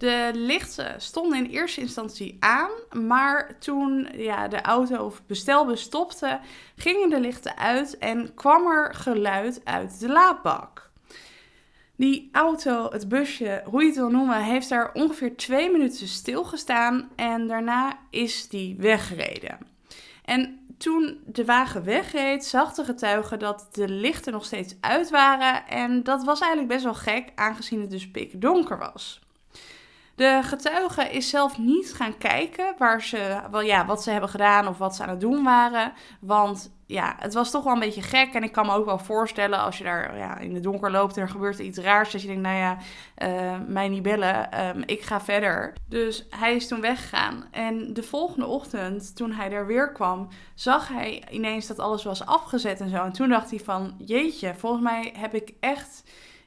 De 0.03 0.31
lichten 0.33 1.01
stonden 1.01 1.37
in 1.37 1.51
eerste 1.51 1.81
instantie 1.81 2.37
aan, 2.39 2.69
maar 3.03 3.59
toen 3.59 4.07
ja, 4.15 4.47
de 4.47 4.61
auto 4.61 5.05
of 5.05 5.21
bestelbus 5.25 5.81
stopte, 5.81 6.39
gingen 6.75 7.09
de 7.09 7.19
lichten 7.19 7.57
uit 7.57 7.97
en 7.97 8.33
kwam 8.33 8.67
er 8.67 8.93
geluid 8.93 9.61
uit 9.63 9.99
de 9.99 10.09
laadbak. 10.09 10.89
Die 11.95 12.29
auto, 12.31 12.89
het 12.91 13.09
busje, 13.09 13.61
hoe 13.65 13.81
je 13.81 13.87
het 13.87 13.95
wil 13.95 14.09
noemen, 14.09 14.43
heeft 14.43 14.69
daar 14.69 14.93
ongeveer 14.93 15.35
twee 15.35 15.71
minuten 15.71 16.07
stilgestaan 16.07 17.09
en 17.15 17.47
daarna 17.47 17.97
is 18.09 18.47
die 18.47 18.75
weggereden. 18.79 19.57
En 20.25 20.67
toen 20.77 21.19
de 21.25 21.45
wagen 21.45 21.83
wegreed, 21.83 22.45
zag 22.45 22.73
de 22.73 22.83
getuige 22.83 23.37
dat 23.37 23.67
de 23.71 23.89
lichten 23.89 24.33
nog 24.33 24.45
steeds 24.45 24.75
uit 24.79 25.09
waren 25.09 25.67
en 25.67 26.03
dat 26.03 26.23
was 26.23 26.39
eigenlijk 26.39 26.71
best 26.73 26.83
wel 26.83 27.13
gek, 27.13 27.31
aangezien 27.35 27.81
het 27.81 27.89
dus 27.89 28.09
donker 28.33 28.77
was. 28.77 29.22
De 30.15 30.39
getuige 30.43 31.09
is 31.09 31.29
zelf 31.29 31.57
niet 31.57 31.93
gaan 31.93 32.17
kijken 32.17 32.75
waar 32.77 33.01
ze, 33.01 33.39
wel, 33.51 33.61
ja, 33.61 33.85
wat 33.85 34.03
ze 34.03 34.11
hebben 34.11 34.29
gedaan 34.29 34.67
of 34.67 34.77
wat 34.77 34.95
ze 34.95 35.03
aan 35.03 35.09
het 35.09 35.21
doen 35.21 35.43
waren. 35.43 35.93
Want 36.19 36.71
ja, 36.85 37.15
het 37.19 37.33
was 37.33 37.51
toch 37.51 37.63
wel 37.63 37.73
een 37.73 37.79
beetje 37.79 38.01
gek. 38.01 38.33
En 38.33 38.43
ik 38.43 38.51
kan 38.51 38.65
me 38.65 38.73
ook 38.73 38.85
wel 38.85 38.97
voorstellen 38.97 39.59
als 39.59 39.77
je 39.77 39.83
daar 39.83 40.17
ja, 40.17 40.37
in 40.37 40.53
het 40.53 40.63
donker 40.63 40.91
loopt 40.91 41.15
en 41.17 41.21
er 41.21 41.29
gebeurt 41.29 41.59
iets 41.59 41.77
raars. 41.77 42.11
Dat 42.11 42.21
je 42.21 42.27
denkt, 42.27 42.41
nou 42.41 42.57
ja, 42.57 42.77
uh, 43.17 43.59
mij 43.67 43.89
niet 43.89 44.03
bellen, 44.03 44.51
ehm, 44.51 44.81
ik 44.85 45.01
ga 45.01 45.21
verder. 45.21 45.73
Dus 45.89 46.25
hij 46.29 46.55
is 46.55 46.67
toen 46.67 46.81
weggegaan. 46.81 47.47
En 47.51 47.93
de 47.93 48.03
volgende 48.03 48.45
ochtend, 48.45 49.15
toen 49.15 49.31
hij 49.31 49.51
er 49.51 49.65
weer 49.65 49.91
kwam, 49.91 50.27
zag 50.55 50.87
hij 50.87 51.23
ineens 51.31 51.67
dat 51.67 51.79
alles 51.79 52.03
was 52.03 52.25
afgezet 52.25 52.79
en 52.79 52.89
zo. 52.89 53.03
En 53.03 53.11
toen 53.11 53.29
dacht 53.29 53.49
hij 53.49 53.59
van, 53.59 53.95
jeetje, 53.97 54.53
volgens 54.55 54.83
mij 54.83 55.13
heb 55.17 55.33
ik 55.33 55.53
echt 55.59 56.03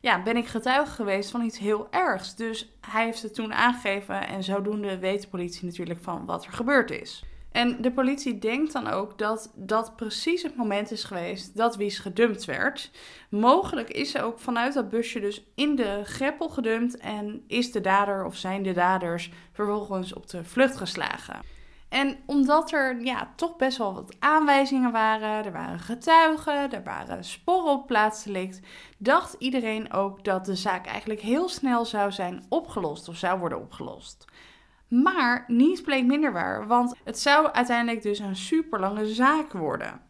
ja, 0.06 0.22
ben 0.22 0.36
ik 0.36 0.46
getuige 0.46 0.94
geweest 0.94 1.30
van 1.30 1.42
iets 1.42 1.58
heel 1.58 1.86
ergs. 1.90 2.34
Dus 2.34 2.72
hij 2.80 3.04
heeft 3.04 3.22
het 3.22 3.34
toen 3.34 3.54
aangegeven 3.54 4.28
en 4.28 4.44
zodoende 4.44 4.98
weet 4.98 5.22
de 5.22 5.28
politie 5.28 5.66
natuurlijk 5.66 6.00
van 6.02 6.26
wat 6.26 6.44
er 6.44 6.52
gebeurd 6.52 6.90
is. 6.90 7.24
En 7.52 7.82
de 7.82 7.92
politie 7.92 8.38
denkt 8.38 8.72
dan 8.72 8.88
ook 8.88 9.18
dat 9.18 9.52
dat 9.54 9.96
precies 9.96 10.42
het 10.42 10.56
moment 10.56 10.90
is 10.90 11.04
geweest 11.04 11.56
dat 11.56 11.76
Wies 11.76 11.98
gedumpt 11.98 12.44
werd. 12.44 12.90
Mogelijk 13.30 13.90
is 13.90 14.10
ze 14.10 14.22
ook 14.22 14.38
vanuit 14.38 14.74
dat 14.74 14.88
busje 14.88 15.20
dus 15.20 15.44
in 15.54 15.76
de 15.76 16.00
greppel 16.04 16.48
gedumpt 16.48 16.96
en 16.96 17.44
is 17.46 17.72
de 17.72 17.80
dader 17.80 18.24
of 18.24 18.36
zijn 18.36 18.62
de 18.62 18.72
daders 18.72 19.30
vervolgens 19.52 20.12
op 20.12 20.28
de 20.28 20.44
vlucht 20.44 20.76
geslagen. 20.76 21.40
En 21.88 22.16
omdat 22.26 22.72
er 22.72 23.00
ja, 23.00 23.32
toch 23.36 23.56
best 23.56 23.78
wel 23.78 23.94
wat 23.94 24.16
aanwijzingen 24.18 24.92
waren, 24.92 25.44
er 25.44 25.52
waren 25.52 25.78
getuigen, 25.78 26.72
er 26.72 26.82
waren 26.82 27.24
sporen 27.24 27.72
op 27.72 27.86
plaatsdelict, 27.86 28.60
dacht 28.98 29.36
iedereen 29.38 29.92
ook 29.92 30.24
dat 30.24 30.44
de 30.44 30.54
zaak 30.56 30.86
eigenlijk 30.86 31.20
heel 31.20 31.48
snel 31.48 31.84
zou 31.84 32.12
zijn 32.12 32.44
opgelost 32.48 33.08
of 33.08 33.16
zou 33.16 33.38
worden 33.38 33.60
opgelost. 33.60 34.24
Maar 34.88 35.44
niets 35.46 35.80
bleek 35.80 36.04
minder 36.04 36.32
waar, 36.32 36.66
want 36.66 36.94
het 37.04 37.18
zou 37.18 37.52
uiteindelijk 37.52 38.02
dus 38.02 38.18
een 38.18 38.36
super 38.36 38.80
lange 38.80 39.06
zaak 39.06 39.52
worden. 39.52 40.00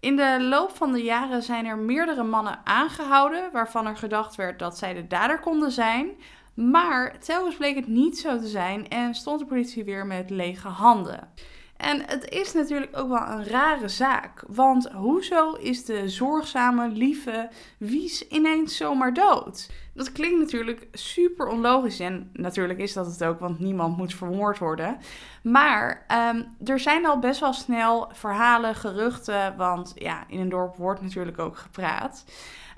In 0.00 0.16
de 0.16 0.36
loop 0.40 0.76
van 0.76 0.92
de 0.92 1.02
jaren 1.02 1.42
zijn 1.42 1.66
er 1.66 1.78
meerdere 1.78 2.22
mannen 2.22 2.60
aangehouden 2.64 3.52
waarvan 3.52 3.86
er 3.86 3.96
gedacht 3.96 4.34
werd 4.34 4.58
dat 4.58 4.78
zij 4.78 4.94
de 4.94 5.06
dader 5.06 5.40
konden 5.40 5.70
zijn. 5.70 6.10
Maar 6.58 7.18
telkens 7.18 7.56
bleek 7.56 7.74
het 7.74 7.86
niet 7.86 8.18
zo 8.18 8.38
te 8.38 8.46
zijn 8.46 8.88
en 8.88 9.14
stond 9.14 9.40
de 9.40 9.46
politie 9.46 9.84
weer 9.84 10.06
met 10.06 10.30
lege 10.30 10.68
handen. 10.68 11.28
En 11.78 12.02
het 12.06 12.28
is 12.28 12.52
natuurlijk 12.52 12.96
ook 12.96 13.08
wel 13.08 13.26
een 13.28 13.44
rare 13.44 13.88
zaak. 13.88 14.44
Want 14.46 14.88
hoezo 14.88 15.52
is 15.52 15.84
de 15.84 16.08
zorgzame, 16.08 16.88
lieve 16.88 17.48
Wies 17.78 18.28
ineens 18.28 18.76
zomaar 18.76 19.14
dood? 19.14 19.70
Dat 19.94 20.12
klinkt 20.12 20.38
natuurlijk 20.38 20.88
super 20.92 21.46
onlogisch. 21.46 22.00
En 22.00 22.30
natuurlijk 22.32 22.78
is 22.78 22.92
dat 22.92 23.06
het 23.06 23.24
ook, 23.24 23.38
want 23.38 23.58
niemand 23.58 23.96
moet 23.96 24.14
vermoord 24.14 24.58
worden. 24.58 24.96
Maar 25.42 26.04
ehm, 26.06 26.42
er 26.64 26.80
zijn 26.80 27.06
al 27.06 27.18
best 27.18 27.40
wel 27.40 27.52
snel 27.52 28.10
verhalen, 28.12 28.74
geruchten. 28.74 29.56
Want 29.56 29.92
ja, 29.94 30.24
in 30.28 30.40
een 30.40 30.48
dorp 30.48 30.76
wordt 30.76 31.02
natuurlijk 31.02 31.38
ook 31.38 31.56
gepraat. 31.56 32.24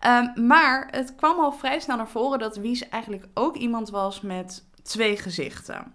Ehm, 0.00 0.46
maar 0.46 0.88
het 0.90 1.14
kwam 1.14 1.38
al 1.38 1.52
vrij 1.52 1.80
snel 1.80 1.96
naar 1.96 2.08
voren 2.08 2.38
dat 2.38 2.56
Wies 2.56 2.88
eigenlijk 2.88 3.26
ook 3.34 3.56
iemand 3.56 3.90
was 3.90 4.20
met 4.20 4.64
twee 4.82 5.16
gezichten. 5.16 5.94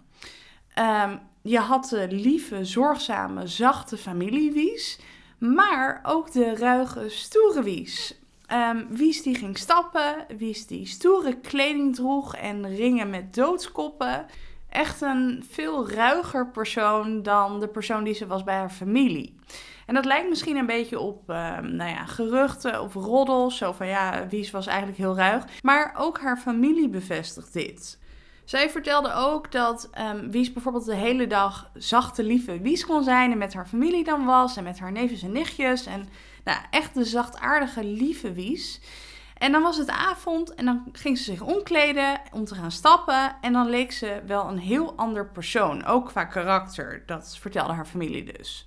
Um, 0.78 1.20
je 1.46 1.58
had 1.58 1.88
de 1.88 2.06
lieve, 2.10 2.64
zorgzame, 2.64 3.46
zachte 3.46 3.96
familie 3.96 4.52
Wies, 4.52 4.98
maar 5.38 6.00
ook 6.02 6.32
de 6.32 6.56
ruige, 6.56 7.08
stoere 7.08 7.62
Wies. 7.62 8.20
Um, 8.52 8.86
Wies 8.90 9.22
die 9.22 9.34
ging 9.34 9.58
stappen, 9.58 10.26
Wies 10.38 10.66
die 10.66 10.86
stoere 10.86 11.40
kleding 11.40 11.94
droeg 11.94 12.36
en 12.36 12.76
ringen 12.76 13.10
met 13.10 13.34
doodskoppen. 13.34 14.26
Echt 14.68 15.00
een 15.00 15.44
veel 15.50 15.90
ruiger 15.90 16.50
persoon 16.50 17.22
dan 17.22 17.60
de 17.60 17.68
persoon 17.68 18.04
die 18.04 18.14
ze 18.14 18.26
was 18.26 18.44
bij 18.44 18.54
haar 18.54 18.70
familie. 18.70 19.34
En 19.86 19.94
dat 19.94 20.04
lijkt 20.04 20.28
misschien 20.28 20.56
een 20.56 20.66
beetje 20.66 20.98
op 20.98 21.30
uh, 21.30 21.58
nou 21.58 21.90
ja, 21.90 22.04
geruchten 22.04 22.82
of 22.82 22.94
roddels. 22.94 23.56
Zo 23.56 23.72
van 23.72 23.86
ja, 23.86 24.26
Wies 24.28 24.50
was 24.50 24.66
eigenlijk 24.66 24.98
heel 24.98 25.16
ruig. 25.16 25.44
Maar 25.62 25.94
ook 25.98 26.20
haar 26.20 26.36
familie 26.36 26.88
bevestigt 26.88 27.52
dit. 27.52 27.98
Zij 28.46 28.70
vertelde 28.70 29.12
ook 29.12 29.52
dat 29.52 29.90
um, 29.98 30.30
Wies 30.30 30.52
bijvoorbeeld 30.52 30.84
de 30.84 30.94
hele 30.94 31.26
dag 31.26 31.70
zachte, 31.74 32.22
lieve 32.22 32.60
Wies 32.60 32.86
kon 32.86 33.04
zijn. 33.04 33.30
En 33.30 33.38
met 33.38 33.54
haar 33.54 33.66
familie 33.66 34.04
dan 34.04 34.24
was. 34.24 34.56
En 34.56 34.64
met 34.64 34.78
haar 34.78 34.92
neefjes 34.92 35.22
en 35.22 35.32
nichtjes. 35.32 35.86
En 35.86 36.08
nou, 36.44 36.58
echt 36.70 36.94
de 36.94 37.04
zachtaardige, 37.04 37.84
lieve 37.84 38.32
Wies. 38.32 38.80
En 39.38 39.52
dan 39.52 39.62
was 39.62 39.76
het 39.76 39.90
avond 39.90 40.54
en 40.54 40.64
dan 40.64 40.84
ging 40.92 41.18
ze 41.18 41.24
zich 41.24 41.40
omkleden 41.40 42.20
om 42.32 42.44
te 42.44 42.54
gaan 42.54 42.70
stappen. 42.70 43.36
En 43.40 43.52
dan 43.52 43.68
leek 43.68 43.92
ze 43.92 44.22
wel 44.26 44.48
een 44.48 44.58
heel 44.58 44.96
ander 44.96 45.26
persoon. 45.26 45.84
Ook 45.84 46.06
qua 46.06 46.24
karakter. 46.24 47.02
Dat 47.06 47.38
vertelde 47.40 47.72
haar 47.72 47.86
familie 47.86 48.32
dus. 48.38 48.66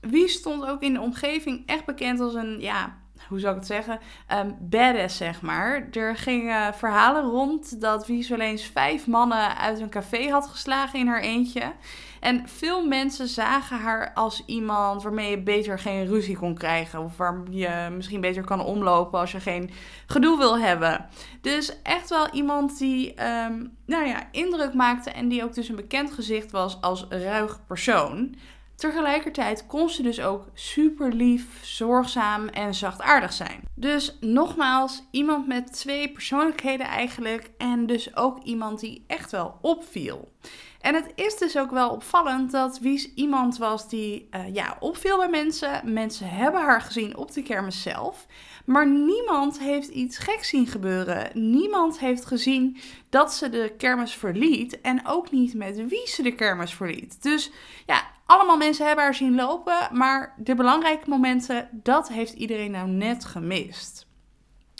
Wies 0.00 0.32
stond 0.32 0.66
ook 0.66 0.82
in 0.82 0.92
de 0.92 1.00
omgeving 1.00 1.66
echt 1.66 1.84
bekend 1.84 2.20
als 2.20 2.34
een 2.34 2.60
ja, 2.60 2.96
hoe 3.30 3.40
zou 3.40 3.52
ik 3.52 3.58
het 3.58 3.68
zeggen, 3.68 3.98
um, 4.32 4.56
badass, 4.60 5.16
zeg 5.16 5.42
maar. 5.42 5.88
Er 5.92 6.16
gingen 6.16 6.74
verhalen 6.74 7.22
rond 7.22 7.80
dat 7.80 8.06
Wies 8.06 8.28
wel 8.28 8.40
eens 8.40 8.62
vijf 8.64 9.06
mannen 9.06 9.56
uit 9.56 9.80
een 9.80 9.90
café 9.90 10.28
had 10.28 10.46
geslagen 10.46 10.98
in 10.98 11.06
haar 11.06 11.20
eentje. 11.20 11.72
En 12.20 12.48
veel 12.48 12.86
mensen 12.86 13.28
zagen 13.28 13.78
haar 13.78 14.12
als 14.14 14.42
iemand 14.46 15.02
waarmee 15.02 15.30
je 15.30 15.42
beter 15.42 15.78
geen 15.78 16.06
ruzie 16.06 16.36
kon 16.36 16.54
krijgen. 16.54 17.04
Of 17.04 17.16
waar 17.16 17.42
je 17.50 17.88
misschien 17.96 18.20
beter 18.20 18.44
kan 18.44 18.64
omlopen 18.64 19.18
als 19.18 19.32
je 19.32 19.40
geen 19.40 19.70
gedoe 20.06 20.38
wil 20.38 20.58
hebben. 20.58 21.06
Dus 21.40 21.82
echt 21.82 22.08
wel 22.08 22.30
iemand 22.30 22.78
die 22.78 23.14
ehm, 23.14 23.66
nou 23.86 24.06
ja, 24.06 24.28
indruk 24.30 24.74
maakte 24.74 25.10
en 25.10 25.28
die 25.28 25.44
ook 25.44 25.54
dus 25.54 25.68
een 25.68 25.76
bekend 25.76 26.12
gezicht 26.12 26.50
was 26.50 26.80
als 26.80 27.06
ruig 27.08 27.66
persoon. 27.66 28.34
Tegelijkertijd 28.80 29.66
kon 29.66 29.90
ze 29.90 30.02
dus 30.02 30.20
ook 30.20 30.44
super 30.54 31.12
lief, 31.12 31.64
zorgzaam 31.64 32.48
en 32.48 32.74
zachtaardig 32.74 33.32
zijn. 33.32 33.60
Dus 33.74 34.16
nogmaals, 34.20 35.02
iemand 35.10 35.46
met 35.46 35.72
twee 35.72 36.12
persoonlijkheden 36.12 36.86
eigenlijk. 36.86 37.50
En 37.58 37.86
dus 37.86 38.16
ook 38.16 38.42
iemand 38.42 38.80
die 38.80 39.04
echt 39.06 39.30
wel 39.30 39.58
opviel. 39.60 40.32
En 40.80 40.94
het 40.94 41.12
is 41.14 41.36
dus 41.36 41.58
ook 41.58 41.70
wel 41.70 41.90
opvallend 41.90 42.50
dat 42.50 42.78
Wies 42.78 43.14
iemand 43.14 43.58
was 43.58 43.88
die 43.88 44.28
uh, 44.30 44.54
ja, 44.54 44.76
opviel 44.78 45.16
bij 45.16 45.28
mensen. 45.28 45.92
Mensen 45.92 46.28
hebben 46.28 46.60
haar 46.60 46.80
gezien 46.80 47.16
op 47.16 47.32
de 47.32 47.42
kermis 47.42 47.82
zelf. 47.82 48.26
Maar 48.64 48.86
niemand 48.86 49.58
heeft 49.58 49.88
iets 49.88 50.18
geks 50.18 50.48
zien 50.48 50.66
gebeuren. 50.66 51.30
Niemand 51.34 51.98
heeft 51.98 52.24
gezien 52.24 52.76
dat 53.08 53.32
ze 53.32 53.48
de 53.48 53.74
kermis 53.78 54.14
verliet. 54.14 54.80
En 54.80 55.06
ook 55.06 55.30
niet 55.30 55.54
met 55.54 55.88
wie 55.88 56.06
ze 56.06 56.22
de 56.22 56.34
kermis 56.34 56.74
verliet. 56.74 57.22
Dus 57.22 57.50
ja, 57.86 58.02
allemaal 58.30 58.56
mensen 58.56 58.86
hebben 58.86 59.04
haar 59.04 59.14
zien 59.14 59.34
lopen, 59.34 59.88
maar 59.92 60.34
de 60.36 60.54
belangrijke 60.54 61.08
momenten, 61.08 61.68
dat 61.72 62.08
heeft 62.08 62.32
iedereen 62.32 62.70
nou 62.70 62.88
net 62.88 63.24
gemist. 63.24 64.06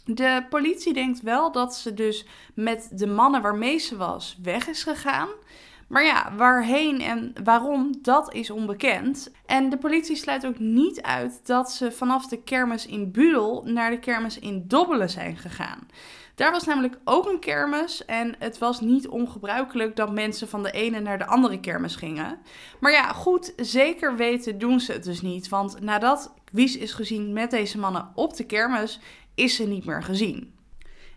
De 0.04 0.47
politie 0.49 0.92
denkt 0.92 1.21
wel 1.21 1.52
dat 1.52 1.75
ze 1.75 1.95
dus 1.95 2.26
met 2.54 2.88
de 2.92 3.07
mannen 3.07 3.42
waarmee 3.42 3.78
ze 3.78 3.97
was 3.97 4.38
weg 4.42 4.69
is 4.69 4.83
gegaan. 4.83 5.28
Maar 5.88 6.04
ja, 6.04 6.33
waarheen 6.37 7.00
en 7.00 7.33
waarom, 7.45 7.99
dat 8.02 8.35
is 8.35 8.50
onbekend. 8.50 9.33
En 9.47 9.69
de 9.69 9.78
politie 9.78 10.16
sluit 10.16 10.47
ook 10.47 10.59
niet 10.59 11.02
uit 11.02 11.40
dat 11.47 11.73
ze 11.73 11.92
vanaf 11.92 12.26
de 12.26 12.42
kermis 12.42 12.87
in 12.87 13.12
Budel 13.12 13.62
naar 13.64 13.90
de 13.90 13.99
kermis 13.99 14.38
in 14.38 14.64
Dobbelen 14.66 15.11
zijn 15.11 15.37
gegaan. 15.37 15.87
Daar 16.41 16.53
was 16.53 16.65
namelijk 16.65 16.99
ook 17.05 17.27
een 17.27 17.39
kermis 17.39 18.05
en 18.05 18.35
het 18.39 18.59
was 18.59 18.81
niet 18.81 19.09
ongebruikelijk 19.09 19.97
dat 19.97 20.13
mensen 20.13 20.49
van 20.49 20.63
de 20.63 20.71
ene 20.71 21.01
naar 21.01 21.19
de 21.19 21.27
andere 21.27 21.61
kermis 21.61 21.97
gingen. 21.97 22.39
Maar 22.79 22.93
ja, 22.93 23.13
goed, 23.13 23.53
zeker 23.57 24.17
weten 24.17 24.59
doen 24.59 24.81
ze 24.81 24.93
het 24.93 25.05
dus 25.05 25.21
niet, 25.21 25.49
want 25.49 25.81
nadat 25.81 26.35
Wies 26.53 26.77
is 26.77 26.93
gezien 26.93 27.33
met 27.33 27.51
deze 27.51 27.79
mannen 27.79 28.09
op 28.15 28.37
de 28.37 28.45
kermis, 28.45 29.01
is 29.35 29.57
ze 29.57 29.67
niet 29.67 29.85
meer 29.85 30.03
gezien. 30.03 30.55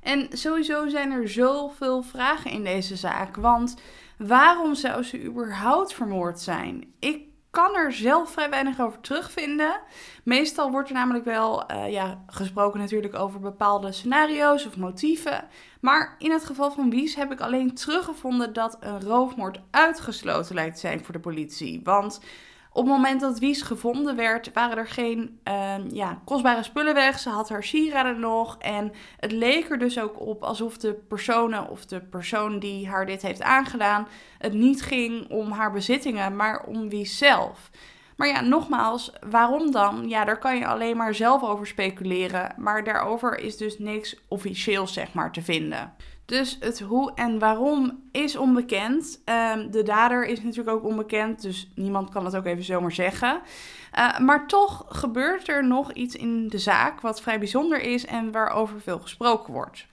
En 0.01 0.27
sowieso 0.31 0.87
zijn 0.87 1.11
er 1.11 1.29
zoveel 1.29 2.01
vragen 2.01 2.51
in 2.51 2.63
deze 2.63 2.95
zaak, 2.95 3.35
want 3.35 3.75
waarom 4.17 4.75
zou 4.75 5.03
ze 5.03 5.23
überhaupt 5.23 5.93
vermoord 5.93 6.39
zijn? 6.39 6.93
Ik 6.99 7.21
kan 7.53 7.75
er 7.75 7.91
zelf 7.91 8.31
vrij 8.31 8.49
weinig 8.49 8.79
over 8.79 9.01
terugvinden. 9.01 9.81
Meestal 10.23 10.71
wordt 10.71 10.89
er 10.89 10.95
namelijk 10.95 11.25
wel 11.25 11.71
uh, 11.71 11.91
ja, 11.91 12.23
gesproken 12.27 12.79
natuurlijk 12.79 13.15
over 13.15 13.39
bepaalde 13.39 13.91
scenario's 13.91 14.65
of 14.65 14.77
motieven. 14.77 15.47
Maar 15.81 16.15
in 16.17 16.31
het 16.31 16.45
geval 16.45 16.71
van 16.71 16.89
Wies 16.89 17.15
heb 17.15 17.31
ik 17.31 17.41
alleen 17.41 17.73
teruggevonden 17.73 18.53
dat 18.53 18.77
een 18.79 19.01
roofmoord 19.01 19.59
uitgesloten 19.71 20.55
lijkt 20.55 20.73
te 20.73 20.79
zijn 20.79 21.03
voor 21.03 21.13
de 21.13 21.19
politie. 21.19 21.81
Want 21.83 22.19
op 22.73 22.83
het 22.83 22.93
moment 22.93 23.21
dat 23.21 23.39
Wies 23.39 23.61
gevonden 23.61 24.15
werd, 24.15 24.53
waren 24.53 24.77
er 24.77 24.87
geen 24.87 25.39
uh, 25.47 25.75
ja, 25.91 26.21
kostbare 26.25 26.63
spullen 26.63 26.93
weg. 26.93 27.19
Ze 27.19 27.29
had 27.29 27.49
haar 27.49 27.63
sieraden 27.63 28.19
nog. 28.19 28.57
En 28.59 28.91
het 29.17 29.31
leek 29.31 29.69
er 29.69 29.79
dus 29.79 29.99
ook 29.99 30.19
op 30.19 30.43
alsof 30.43 30.77
de 30.77 30.93
personen 30.93 31.69
of 31.69 31.85
de 31.85 32.01
persoon 32.01 32.59
die 32.59 32.87
haar 32.87 33.05
dit 33.05 33.21
heeft 33.21 33.41
aangedaan, 33.41 34.07
het 34.37 34.53
niet 34.53 34.81
ging 34.81 35.29
om 35.29 35.51
haar 35.51 35.71
bezittingen, 35.71 36.35
maar 36.35 36.63
om 36.63 36.89
Wies 36.89 37.17
zelf. 37.17 37.69
Maar 38.15 38.27
ja, 38.27 38.41
nogmaals, 38.41 39.11
waarom 39.29 39.71
dan? 39.71 40.09
Ja, 40.09 40.25
daar 40.25 40.39
kan 40.39 40.57
je 40.57 40.67
alleen 40.67 40.97
maar 40.97 41.15
zelf 41.15 41.43
over 41.43 41.67
speculeren. 41.67 42.53
Maar 42.57 42.83
daarover 42.83 43.39
is 43.39 43.57
dus 43.57 43.79
niks 43.79 44.19
officieels, 44.27 44.93
zeg 44.93 45.13
maar, 45.13 45.31
te 45.31 45.41
vinden. 45.41 45.93
Dus 46.25 46.57
het 46.59 46.79
hoe 46.79 47.11
en 47.15 47.39
waarom 47.39 48.03
is 48.11 48.35
onbekend. 48.35 49.21
Ehm, 49.25 49.69
de 49.69 49.83
dader 49.83 50.25
is 50.25 50.41
natuurlijk 50.41 50.77
ook 50.77 50.83
onbekend, 50.83 51.41
dus 51.41 51.71
niemand 51.75 52.09
kan 52.09 52.25
het 52.25 52.35
ook 52.35 52.45
even 52.45 52.63
zomaar 52.63 52.91
zeggen. 52.91 53.41
Uh, 53.97 54.19
maar 54.19 54.47
toch 54.47 54.85
gebeurt 54.89 55.47
er 55.47 55.67
nog 55.67 55.93
iets 55.93 56.15
in 56.15 56.47
de 56.47 56.57
zaak 56.57 57.01
wat 57.01 57.21
vrij 57.21 57.39
bijzonder 57.39 57.81
is 57.81 58.05
en 58.05 58.31
waarover 58.31 58.81
veel 58.81 58.99
gesproken 58.99 59.53
wordt. 59.53 59.85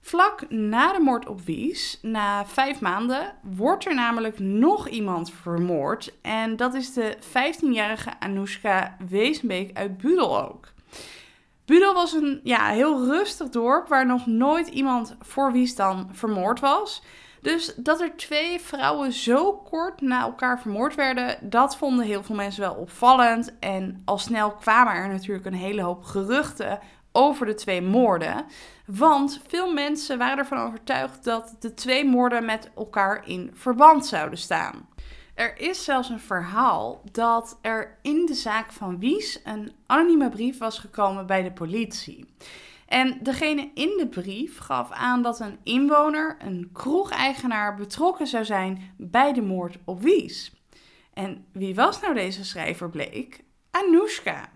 Vlak 0.00 0.50
na 0.50 0.92
de 0.92 1.00
moord 1.00 1.26
op 1.26 1.40
Wies, 1.40 1.98
na 2.02 2.46
vijf 2.46 2.80
maanden, 2.80 3.34
wordt 3.42 3.86
er 3.86 3.94
namelijk 3.94 4.38
nog 4.38 4.88
iemand 4.88 5.32
vermoord. 5.32 6.12
En 6.22 6.56
dat 6.56 6.74
is 6.74 6.92
de 6.92 7.16
15-jarige 7.20 8.20
Anoushka 8.20 8.96
Wezenbeek 9.08 9.76
uit 9.76 9.98
Budel 9.98 10.42
ook. 10.42 10.68
Budel 11.70 11.94
was 11.94 12.12
een 12.12 12.40
ja, 12.42 12.68
heel 12.68 13.04
rustig 13.04 13.48
dorp 13.48 13.88
waar 13.88 14.06
nog 14.06 14.26
nooit 14.26 14.68
iemand 14.68 15.16
voor 15.20 15.52
Wies 15.52 15.74
dan 15.74 16.08
vermoord 16.12 16.60
was. 16.60 17.02
Dus 17.40 17.74
dat 17.76 18.00
er 18.00 18.16
twee 18.16 18.60
vrouwen 18.60 19.12
zo 19.12 19.52
kort 19.52 20.00
na 20.00 20.20
elkaar 20.20 20.60
vermoord 20.60 20.94
werden, 20.94 21.38
dat 21.50 21.76
vonden 21.76 22.04
heel 22.04 22.22
veel 22.22 22.34
mensen 22.34 22.60
wel 22.62 22.74
opvallend. 22.74 23.58
En 23.58 24.02
al 24.04 24.18
snel 24.18 24.50
kwamen 24.50 24.94
er 24.94 25.08
natuurlijk 25.08 25.46
een 25.46 25.54
hele 25.54 25.82
hoop 25.82 26.04
geruchten 26.04 26.78
over 27.12 27.46
de 27.46 27.54
twee 27.54 27.82
moorden. 27.82 28.44
Want 28.86 29.40
veel 29.46 29.72
mensen 29.72 30.18
waren 30.18 30.38
ervan 30.38 30.58
overtuigd 30.58 31.24
dat 31.24 31.56
de 31.60 31.74
twee 31.74 32.04
moorden 32.04 32.44
met 32.44 32.70
elkaar 32.76 33.28
in 33.28 33.50
verband 33.54 34.06
zouden 34.06 34.38
staan. 34.38 34.88
Er 35.40 35.58
is 35.58 35.84
zelfs 35.84 36.08
een 36.08 36.20
verhaal 36.20 37.02
dat 37.12 37.58
er 37.62 37.98
in 38.02 38.26
de 38.26 38.34
zaak 38.34 38.72
van 38.72 38.98
Wies 38.98 39.40
een 39.44 39.72
anonieme 39.86 40.28
brief 40.28 40.58
was 40.58 40.78
gekomen 40.78 41.26
bij 41.26 41.42
de 41.42 41.52
politie. 41.52 42.34
En 42.86 43.18
degene 43.22 43.70
in 43.74 43.94
de 43.98 44.06
brief 44.08 44.58
gaf 44.58 44.90
aan 44.90 45.22
dat 45.22 45.40
een 45.40 45.58
inwoner, 45.62 46.36
een 46.38 46.70
kroegeigenaar, 46.72 47.74
betrokken 47.74 48.26
zou 48.26 48.44
zijn 48.44 48.94
bij 48.96 49.32
de 49.32 49.42
moord 49.42 49.78
op 49.84 50.02
Wies. 50.02 50.52
En 51.14 51.46
wie 51.52 51.74
was 51.74 52.00
nou 52.00 52.14
deze 52.14 52.44
schrijver 52.44 52.90
bleek? 52.90 53.44
Anoushka. 53.70 54.48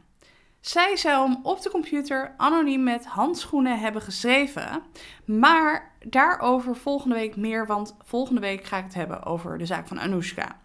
Zij 0.61 0.97
zou 0.97 1.31
hem 1.31 1.41
op 1.43 1.62
de 1.62 1.71
computer 1.71 2.35
anoniem 2.37 2.83
met 2.83 3.07
handschoenen 3.07 3.79
hebben 3.79 4.03
geschreven. 4.03 4.83
Maar 5.25 5.95
daarover 6.07 6.76
volgende 6.76 7.14
week 7.14 7.37
meer, 7.37 7.67
want 7.67 7.97
volgende 8.03 8.41
week 8.41 8.64
ga 8.64 8.76
ik 8.76 8.85
het 8.85 8.95
hebben 8.95 9.25
over 9.25 9.59
de 9.59 9.67
zaak 9.67 9.88
van 9.88 10.00
Anoushka. 10.00 10.62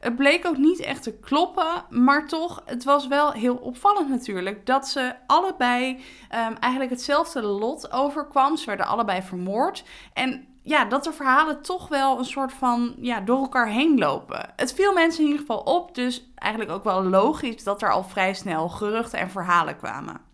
Het 0.00 0.16
bleek 0.16 0.46
ook 0.46 0.56
niet 0.56 0.80
echt 0.80 1.02
te 1.02 1.18
kloppen, 1.18 1.84
maar 1.88 2.28
toch, 2.28 2.62
het 2.64 2.84
was 2.84 3.06
wel 3.06 3.32
heel 3.32 3.56
opvallend 3.56 4.08
natuurlijk 4.08 4.66
dat 4.66 4.88
ze 4.88 5.14
allebei 5.26 5.94
um, 5.94 6.56
eigenlijk 6.56 6.90
hetzelfde 6.90 7.42
lot 7.42 7.92
overkwam. 7.92 8.56
Ze 8.56 8.66
werden 8.66 8.86
allebei 8.86 9.22
vermoord. 9.22 9.84
En 10.12 10.46
ja, 10.62 10.84
dat 10.84 11.04
de 11.04 11.12
verhalen 11.12 11.62
toch 11.62 11.88
wel 11.88 12.18
een 12.18 12.24
soort 12.24 12.52
van 12.52 12.94
ja, 13.00 13.20
door 13.20 13.38
elkaar 13.38 13.68
heen 13.68 13.98
lopen. 13.98 14.52
Het 14.56 14.72
viel 14.72 14.92
mensen 14.92 15.20
in 15.20 15.26
ieder 15.26 15.40
geval 15.40 15.60
op, 15.60 15.94
dus 15.94 16.30
eigenlijk 16.34 16.72
ook 16.72 16.84
wel 16.84 17.02
logisch 17.04 17.64
dat 17.64 17.82
er 17.82 17.92
al 17.92 18.04
vrij 18.04 18.34
snel 18.34 18.68
geruchten 18.68 19.18
en 19.18 19.30
verhalen 19.30 19.76
kwamen. 19.76 20.29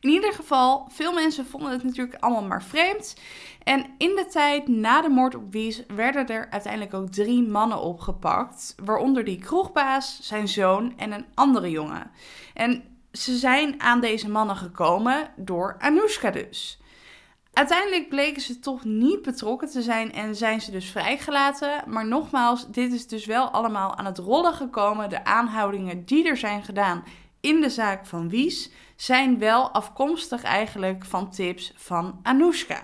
In 0.00 0.10
ieder 0.10 0.32
geval, 0.32 0.86
veel 0.90 1.12
mensen 1.12 1.46
vonden 1.46 1.70
het 1.70 1.82
natuurlijk 1.82 2.22
allemaal 2.22 2.44
maar 2.44 2.62
vreemd. 2.62 3.16
En 3.62 3.86
in 3.98 4.14
de 4.14 4.26
tijd 4.30 4.68
na 4.68 5.02
de 5.02 5.08
moord 5.08 5.34
op 5.34 5.52
Wies 5.52 5.82
werden 5.86 6.26
er 6.26 6.50
uiteindelijk 6.50 6.94
ook 6.94 7.08
drie 7.08 7.42
mannen 7.42 7.80
opgepakt. 7.80 8.74
Waaronder 8.84 9.24
die 9.24 9.38
kroegbaas, 9.38 10.18
zijn 10.22 10.48
zoon 10.48 10.92
en 10.96 11.12
een 11.12 11.26
andere 11.34 11.70
jongen. 11.70 12.10
En 12.54 12.82
ze 13.12 13.36
zijn 13.36 13.82
aan 13.82 14.00
deze 14.00 14.30
mannen 14.30 14.56
gekomen 14.56 15.30
door 15.36 15.76
Anoushka 15.78 16.30
dus. 16.30 16.80
Uiteindelijk 17.52 18.08
bleken 18.08 18.42
ze 18.42 18.58
toch 18.58 18.84
niet 18.84 19.22
betrokken 19.22 19.70
te 19.70 19.82
zijn 19.82 20.12
en 20.12 20.36
zijn 20.36 20.60
ze 20.60 20.70
dus 20.70 20.90
vrijgelaten. 20.90 21.82
Maar 21.86 22.06
nogmaals, 22.06 22.70
dit 22.70 22.92
is 22.92 23.06
dus 23.06 23.26
wel 23.26 23.50
allemaal 23.50 23.96
aan 23.96 24.04
het 24.04 24.18
rollen 24.18 24.54
gekomen. 24.54 25.08
De 25.08 25.24
aanhoudingen 25.24 26.04
die 26.04 26.28
er 26.28 26.36
zijn 26.36 26.62
gedaan 26.62 27.04
in 27.40 27.60
de 27.60 27.70
zaak 27.70 28.06
van 28.06 28.28
Wies 28.28 28.70
zijn 29.00 29.38
wel 29.38 29.70
afkomstig 29.70 30.42
eigenlijk 30.42 31.04
van 31.04 31.30
tips 31.30 31.72
van 31.76 32.20
Anoushka. 32.22 32.82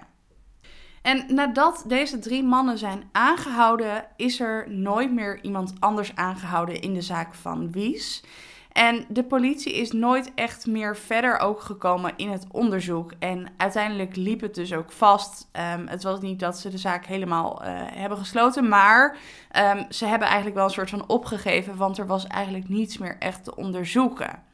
En 1.02 1.24
nadat 1.34 1.84
deze 1.86 2.18
drie 2.18 2.42
mannen 2.42 2.78
zijn 2.78 3.08
aangehouden, 3.12 4.06
is 4.16 4.40
er 4.40 4.70
nooit 4.70 5.12
meer 5.12 5.42
iemand 5.42 5.72
anders 5.78 6.14
aangehouden 6.14 6.80
in 6.80 6.94
de 6.94 7.02
zaak 7.02 7.34
van 7.34 7.72
Wies. 7.72 8.24
En 8.72 9.04
de 9.08 9.24
politie 9.24 9.74
is 9.74 9.92
nooit 9.92 10.32
echt 10.34 10.66
meer 10.66 10.96
verder 10.96 11.38
ook 11.38 11.60
gekomen 11.60 12.12
in 12.16 12.30
het 12.30 12.46
onderzoek. 12.50 13.12
En 13.18 13.46
uiteindelijk 13.56 14.16
liep 14.16 14.40
het 14.40 14.54
dus 14.54 14.72
ook 14.72 14.92
vast. 14.92 15.48
Um, 15.76 15.86
het 15.86 16.02
was 16.02 16.20
niet 16.20 16.40
dat 16.40 16.58
ze 16.58 16.68
de 16.68 16.78
zaak 16.78 17.06
helemaal 17.06 17.62
uh, 17.62 17.68
hebben 17.74 18.18
gesloten, 18.18 18.68
maar 18.68 19.16
um, 19.56 19.86
ze 19.88 20.06
hebben 20.06 20.26
eigenlijk 20.26 20.56
wel 20.56 20.64
een 20.64 20.70
soort 20.70 20.90
van 20.90 21.08
opgegeven, 21.08 21.76
want 21.76 21.98
er 21.98 22.06
was 22.06 22.26
eigenlijk 22.26 22.68
niets 22.68 22.98
meer 22.98 23.16
echt 23.18 23.44
te 23.44 23.56
onderzoeken. 23.56 24.52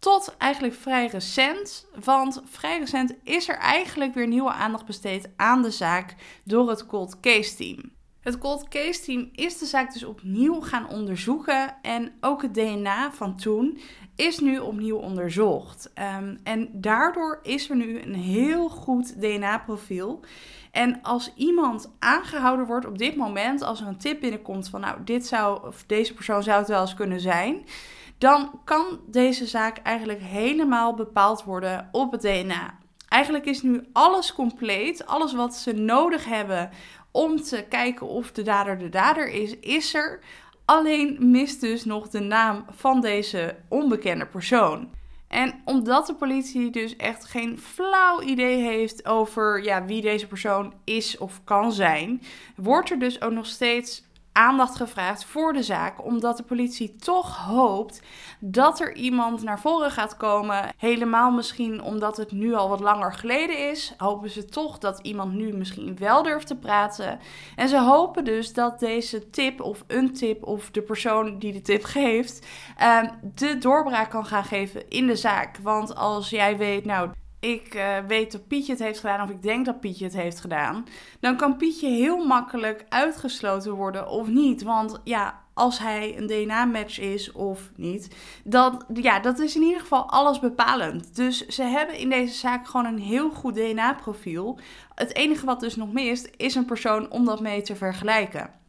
Tot 0.00 0.34
eigenlijk 0.38 0.74
vrij 0.74 1.06
recent, 1.06 1.86
want 2.04 2.42
vrij 2.44 2.78
recent 2.78 3.14
is 3.22 3.48
er 3.48 3.56
eigenlijk 3.56 4.14
weer 4.14 4.26
nieuwe 4.26 4.52
aandacht 4.52 4.84
besteed 4.84 5.28
aan 5.36 5.62
de 5.62 5.70
zaak 5.70 6.14
door 6.44 6.68
het 6.68 6.86
Cold 6.86 7.20
Case 7.20 7.56
Team. 7.56 7.78
Het 8.20 8.38
Cold 8.38 8.68
Case 8.68 9.02
Team 9.02 9.28
is 9.32 9.58
de 9.58 9.66
zaak 9.66 9.92
dus 9.92 10.04
opnieuw 10.04 10.60
gaan 10.60 10.88
onderzoeken 10.88 11.76
en 11.82 12.12
ook 12.20 12.42
het 12.42 12.54
DNA 12.54 13.12
van 13.12 13.36
toen 13.36 13.80
is 14.16 14.38
nu 14.38 14.58
opnieuw 14.58 14.96
onderzocht. 14.96 15.92
Um, 16.18 16.38
en 16.44 16.68
daardoor 16.72 17.40
is 17.42 17.70
er 17.70 17.76
nu 17.76 18.00
een 18.00 18.14
heel 18.14 18.68
goed 18.68 19.20
DNA-profiel. 19.20 20.20
En 20.70 21.02
als 21.02 21.32
iemand 21.36 21.92
aangehouden 21.98 22.66
wordt 22.66 22.86
op 22.86 22.98
dit 22.98 23.16
moment, 23.16 23.62
als 23.62 23.80
er 23.80 23.86
een 23.86 23.98
tip 23.98 24.20
binnenkomt 24.20 24.68
van 24.68 24.80
nou, 24.80 24.98
dit 25.04 25.26
zou, 25.26 25.66
of 25.66 25.84
deze 25.86 26.14
persoon 26.14 26.42
zou 26.42 26.58
het 26.58 26.68
wel 26.68 26.80
eens 26.80 26.94
kunnen 26.94 27.20
zijn, 27.20 27.64
dan 28.20 28.60
kan 28.64 29.00
deze 29.06 29.46
zaak 29.46 29.78
eigenlijk 29.78 30.20
helemaal 30.20 30.94
bepaald 30.94 31.44
worden 31.44 31.88
op 31.92 32.12
het 32.12 32.20
DNA. 32.20 32.78
Eigenlijk 33.08 33.44
is 33.44 33.62
nu 33.62 33.88
alles 33.92 34.34
compleet, 34.34 35.06
alles 35.06 35.34
wat 35.34 35.54
ze 35.54 35.72
nodig 35.72 36.24
hebben 36.24 36.70
om 37.10 37.42
te 37.42 37.64
kijken 37.68 38.06
of 38.06 38.32
de 38.32 38.42
dader 38.42 38.78
de 38.78 38.88
dader 38.88 39.28
is, 39.28 39.58
is 39.58 39.94
er. 39.94 40.20
Alleen 40.64 41.30
mist 41.30 41.60
dus 41.60 41.84
nog 41.84 42.08
de 42.08 42.20
naam 42.20 42.64
van 42.70 43.00
deze 43.00 43.56
onbekende 43.68 44.26
persoon. 44.26 44.90
En 45.28 45.60
omdat 45.64 46.06
de 46.06 46.14
politie 46.14 46.70
dus 46.70 46.96
echt 46.96 47.24
geen 47.24 47.58
flauw 47.58 48.20
idee 48.22 48.62
heeft 48.62 49.06
over 49.06 49.62
ja, 49.64 49.84
wie 49.84 50.02
deze 50.02 50.26
persoon 50.26 50.74
is 50.84 51.18
of 51.18 51.40
kan 51.44 51.72
zijn, 51.72 52.22
wordt 52.56 52.90
er 52.90 52.98
dus 52.98 53.22
ook 53.22 53.32
nog 53.32 53.46
steeds 53.46 54.04
aandacht 54.32 54.76
gevraagd 54.76 55.24
voor 55.24 55.52
de 55.52 55.62
zaak, 55.62 56.04
omdat 56.04 56.36
de 56.36 56.42
politie 56.42 56.96
toch 56.96 57.36
hoopt 57.36 58.02
dat 58.40 58.80
er 58.80 58.94
iemand 58.94 59.42
naar 59.42 59.60
voren 59.60 59.90
gaat 59.90 60.16
komen. 60.16 60.68
Helemaal 60.76 61.30
misschien 61.30 61.82
omdat 61.82 62.16
het 62.16 62.32
nu 62.32 62.54
al 62.54 62.68
wat 62.68 62.80
langer 62.80 63.12
geleden 63.12 63.70
is, 63.70 63.94
hopen 63.96 64.30
ze 64.30 64.44
toch 64.44 64.78
dat 64.78 64.98
iemand 65.02 65.32
nu 65.32 65.52
misschien 65.52 65.96
wel 65.98 66.22
durft 66.22 66.46
te 66.46 66.56
praten. 66.56 67.18
En 67.56 67.68
ze 67.68 67.80
hopen 67.80 68.24
dus 68.24 68.52
dat 68.52 68.78
deze 68.78 69.30
tip 69.30 69.60
of 69.60 69.84
een 69.86 70.12
tip 70.12 70.44
of 70.44 70.70
de 70.70 70.82
persoon 70.82 71.38
die 71.38 71.52
de 71.52 71.62
tip 71.62 71.84
geeft, 71.84 72.46
uh, 72.80 73.02
de 73.34 73.58
doorbraak 73.58 74.10
kan 74.10 74.26
gaan 74.26 74.44
geven 74.44 74.88
in 74.88 75.06
de 75.06 75.16
zaak. 75.16 75.56
Want 75.62 75.94
als 75.94 76.30
jij 76.30 76.56
weet, 76.56 76.84
nou, 76.84 77.10
ik 77.40 77.74
uh, 77.74 77.98
weet 78.06 78.32
dat 78.32 78.46
Pietje 78.46 78.72
het 78.72 78.82
heeft 78.82 79.00
gedaan 79.00 79.22
of 79.22 79.30
ik 79.30 79.42
denk 79.42 79.64
dat 79.64 79.80
Pietje 79.80 80.04
het 80.04 80.16
heeft 80.16 80.40
gedaan, 80.40 80.84
dan 81.20 81.36
kan 81.36 81.56
Pietje 81.56 81.88
heel 81.88 82.26
makkelijk 82.26 82.84
uitgesloten 82.88 83.72
worden 83.72 84.08
of 84.08 84.28
niet. 84.28 84.62
Want 84.62 85.00
ja, 85.04 85.40
als 85.54 85.78
hij 85.78 86.18
een 86.18 86.26
DNA-match 86.26 87.00
is 87.00 87.32
of 87.32 87.70
niet, 87.76 88.16
dan, 88.44 88.82
ja, 88.94 89.20
dat 89.20 89.38
is 89.38 89.56
in 89.56 89.62
ieder 89.62 89.80
geval 89.80 90.10
alles 90.10 90.38
bepalend. 90.38 91.16
Dus 91.16 91.46
ze 91.46 91.62
hebben 91.62 91.98
in 91.98 92.10
deze 92.10 92.34
zaak 92.34 92.66
gewoon 92.66 92.86
een 92.86 92.98
heel 92.98 93.30
goed 93.30 93.54
DNA-profiel. 93.54 94.58
Het 94.94 95.14
enige 95.14 95.46
wat 95.46 95.60
dus 95.60 95.76
nog 95.76 95.92
mist, 95.92 96.30
is 96.36 96.54
een 96.54 96.64
persoon 96.64 97.10
om 97.10 97.24
dat 97.24 97.40
mee 97.40 97.62
te 97.62 97.76
vergelijken. 97.76 98.59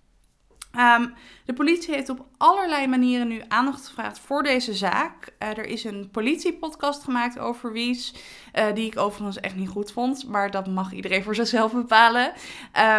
Um, 0.77 1.13
de 1.45 1.53
politie 1.53 1.93
heeft 1.93 2.09
op 2.09 2.25
allerlei 2.37 2.87
manieren 2.87 3.27
nu 3.27 3.41
aandacht 3.47 3.87
gevraagd 3.87 4.19
voor 4.19 4.43
deze 4.43 4.73
zaak. 4.73 5.33
Uh, 5.39 5.49
er 5.49 5.65
is 5.65 5.83
een 5.83 6.09
politiepodcast 6.11 7.03
gemaakt 7.03 7.39
over 7.39 7.71
Wies, 7.71 8.13
uh, 8.55 8.73
die 8.73 8.85
ik 8.85 8.97
overigens 8.97 9.39
echt 9.39 9.55
niet 9.55 9.69
goed 9.69 9.91
vond, 9.91 10.27
maar 10.27 10.51
dat 10.51 10.67
mag 10.67 10.91
iedereen 10.91 11.23
voor 11.23 11.35
zichzelf 11.35 11.71
bepalen. 11.71 12.31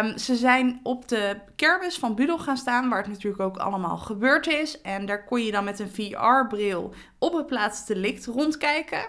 Um, 0.03 0.17
ze 0.17 0.35
zijn 0.35 0.79
op 0.83 1.07
de 1.07 1.39
kermis 1.55 1.97
van 1.97 2.15
Budel 2.15 2.37
gaan 2.37 2.57
staan, 2.57 2.89
waar 2.89 3.01
het 3.01 3.11
natuurlijk 3.11 3.43
ook 3.43 3.57
allemaal 3.57 3.97
gebeurd 3.97 4.47
is. 4.47 4.81
En 4.81 5.05
daar 5.05 5.25
kon 5.25 5.41
je 5.43 5.51
dan 5.51 5.63
met 5.63 5.79
een 5.79 5.91
VR-bril 5.91 6.93
op 7.19 7.33
het 7.33 7.45
plaats 7.45 7.83
licht 7.87 8.25
rondkijken. 8.25 9.05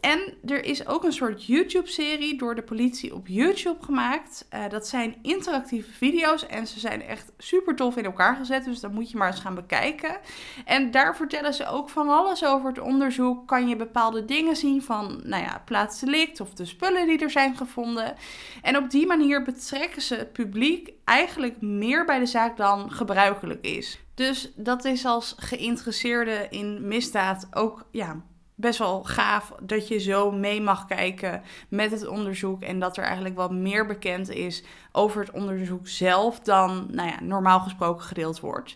En 0.00 0.34
er 0.46 0.64
is 0.64 0.86
ook 0.86 1.04
een 1.04 1.12
soort 1.12 1.44
YouTube-serie 1.44 2.38
door 2.38 2.54
de 2.54 2.62
politie 2.62 3.14
op 3.14 3.26
YouTube 3.26 3.84
gemaakt. 3.84 4.46
Uh, 4.54 4.68
dat 4.68 4.88
zijn 4.88 5.16
interactieve 5.22 5.92
video's 5.92 6.46
en 6.46 6.66
ze 6.66 6.80
zijn 6.80 7.02
echt 7.02 7.32
super 7.38 7.76
tof 7.76 7.96
in 7.96 8.04
elkaar 8.04 8.36
gezet. 8.36 8.64
Dus 8.64 8.80
dat 8.80 8.92
moet 8.92 9.10
je 9.10 9.16
maar 9.16 9.30
eens 9.30 9.40
gaan 9.40 9.54
bekijken. 9.54 10.16
En 10.64 10.90
daar 10.90 11.16
vertellen 11.16 11.54
ze 11.54 11.66
ook 11.66 11.88
van 11.88 12.08
alles 12.08 12.44
over 12.44 12.68
het 12.68 12.78
onderzoek. 12.78 13.46
Kan 13.46 13.68
je 13.68 13.76
bepaalde 13.76 14.24
dingen 14.24 14.56
zien 14.56 14.82
van, 14.82 15.20
nou 15.24 15.42
ja, 15.42 15.62
plaatsdelict 15.64 16.40
of 16.40 16.54
de 16.54 16.64
spullen 16.64 17.06
die 17.06 17.18
er 17.18 17.30
zijn 17.30 17.56
gevonden. 17.56 18.14
En 18.62 18.76
op 18.76 18.90
die 18.90 19.06
manier 19.06 19.42
betrekken 19.42 20.02
ze 20.02 20.14
het 20.14 20.32
publiek 20.32 20.92
eigenlijk 21.04 21.60
meer 21.60 22.04
bij 22.04 22.18
de 22.18 22.26
zaak 22.26 22.56
dan 22.56 22.92
gebruikelijk 22.92 23.64
is. 23.64 24.00
Dus 24.14 24.52
dat 24.56 24.84
is 24.84 25.04
als 25.04 25.34
geïnteresseerde 25.36 26.46
in 26.50 26.88
misdaad 26.88 27.48
ook 27.50 27.86
ja, 27.90 28.22
best 28.58 28.78
wel 28.78 29.04
gaaf 29.04 29.52
dat 29.62 29.88
je 29.88 29.98
zo 29.98 30.30
mee 30.30 30.60
mag 30.60 30.86
kijken 30.86 31.42
met 31.68 31.90
het 31.90 32.06
onderzoek. 32.06 32.62
En 32.62 32.78
dat 32.78 32.96
er 32.96 33.04
eigenlijk 33.04 33.36
wat 33.36 33.50
meer 33.50 33.86
bekend 33.86 34.30
is 34.30 34.62
over 34.92 35.20
het 35.20 35.30
onderzoek 35.30 35.88
zelf 35.88 36.40
dan 36.40 36.86
nou 36.90 37.08
ja, 37.08 37.16
normaal 37.22 37.60
gesproken 37.60 38.04
gedeeld 38.04 38.40
wordt. 38.40 38.74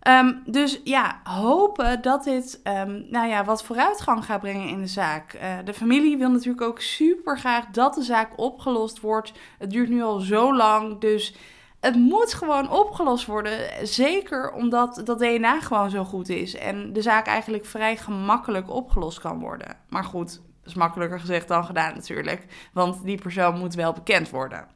Ehm, 0.00 0.32
dus 0.44 0.80
ja, 0.84 1.20
hopen 1.24 2.02
dat 2.02 2.24
dit 2.24 2.60
um, 2.64 3.06
nou 3.10 3.28
ja, 3.28 3.44
wat 3.44 3.64
vooruitgang 3.64 4.24
gaat 4.24 4.40
brengen 4.40 4.68
in 4.68 4.80
de 4.80 4.86
zaak. 4.86 5.34
Uh, 5.34 5.40
de 5.64 5.74
familie 5.74 6.16
wil 6.16 6.30
natuurlijk 6.30 6.62
ook 6.62 6.80
super 6.80 7.38
graag 7.38 7.66
dat 7.66 7.94
de 7.94 8.02
zaak 8.02 8.38
opgelost 8.38 9.00
wordt. 9.00 9.32
Het 9.58 9.70
duurt 9.70 9.88
nu 9.88 10.02
al 10.02 10.20
zo 10.20 10.56
lang, 10.56 11.00
dus 11.00 11.34
het 11.82 11.96
moet 11.96 12.34
gewoon 12.34 12.70
opgelost 12.70 13.26
worden. 13.26 13.86
Zeker 13.86 14.52
omdat 14.52 15.00
dat 15.04 15.18
DNA 15.18 15.60
gewoon 15.60 15.90
zo 15.90 16.04
goed 16.04 16.28
is 16.28 16.54
en 16.54 16.92
de 16.92 17.02
zaak 17.02 17.26
eigenlijk 17.26 17.64
vrij 17.64 17.96
gemakkelijk 17.96 18.70
opgelost 18.70 19.20
kan 19.20 19.40
worden. 19.40 19.76
Maar 19.88 20.04
goed, 20.04 20.40
is 20.64 20.74
makkelijker 20.74 21.20
gezegd 21.20 21.48
dan 21.48 21.64
gedaan 21.64 21.94
natuurlijk, 21.94 22.46
want 22.72 23.04
die 23.04 23.20
persoon 23.20 23.58
moet 23.58 23.74
wel 23.74 23.92
bekend 23.92 24.30
worden. 24.30 24.66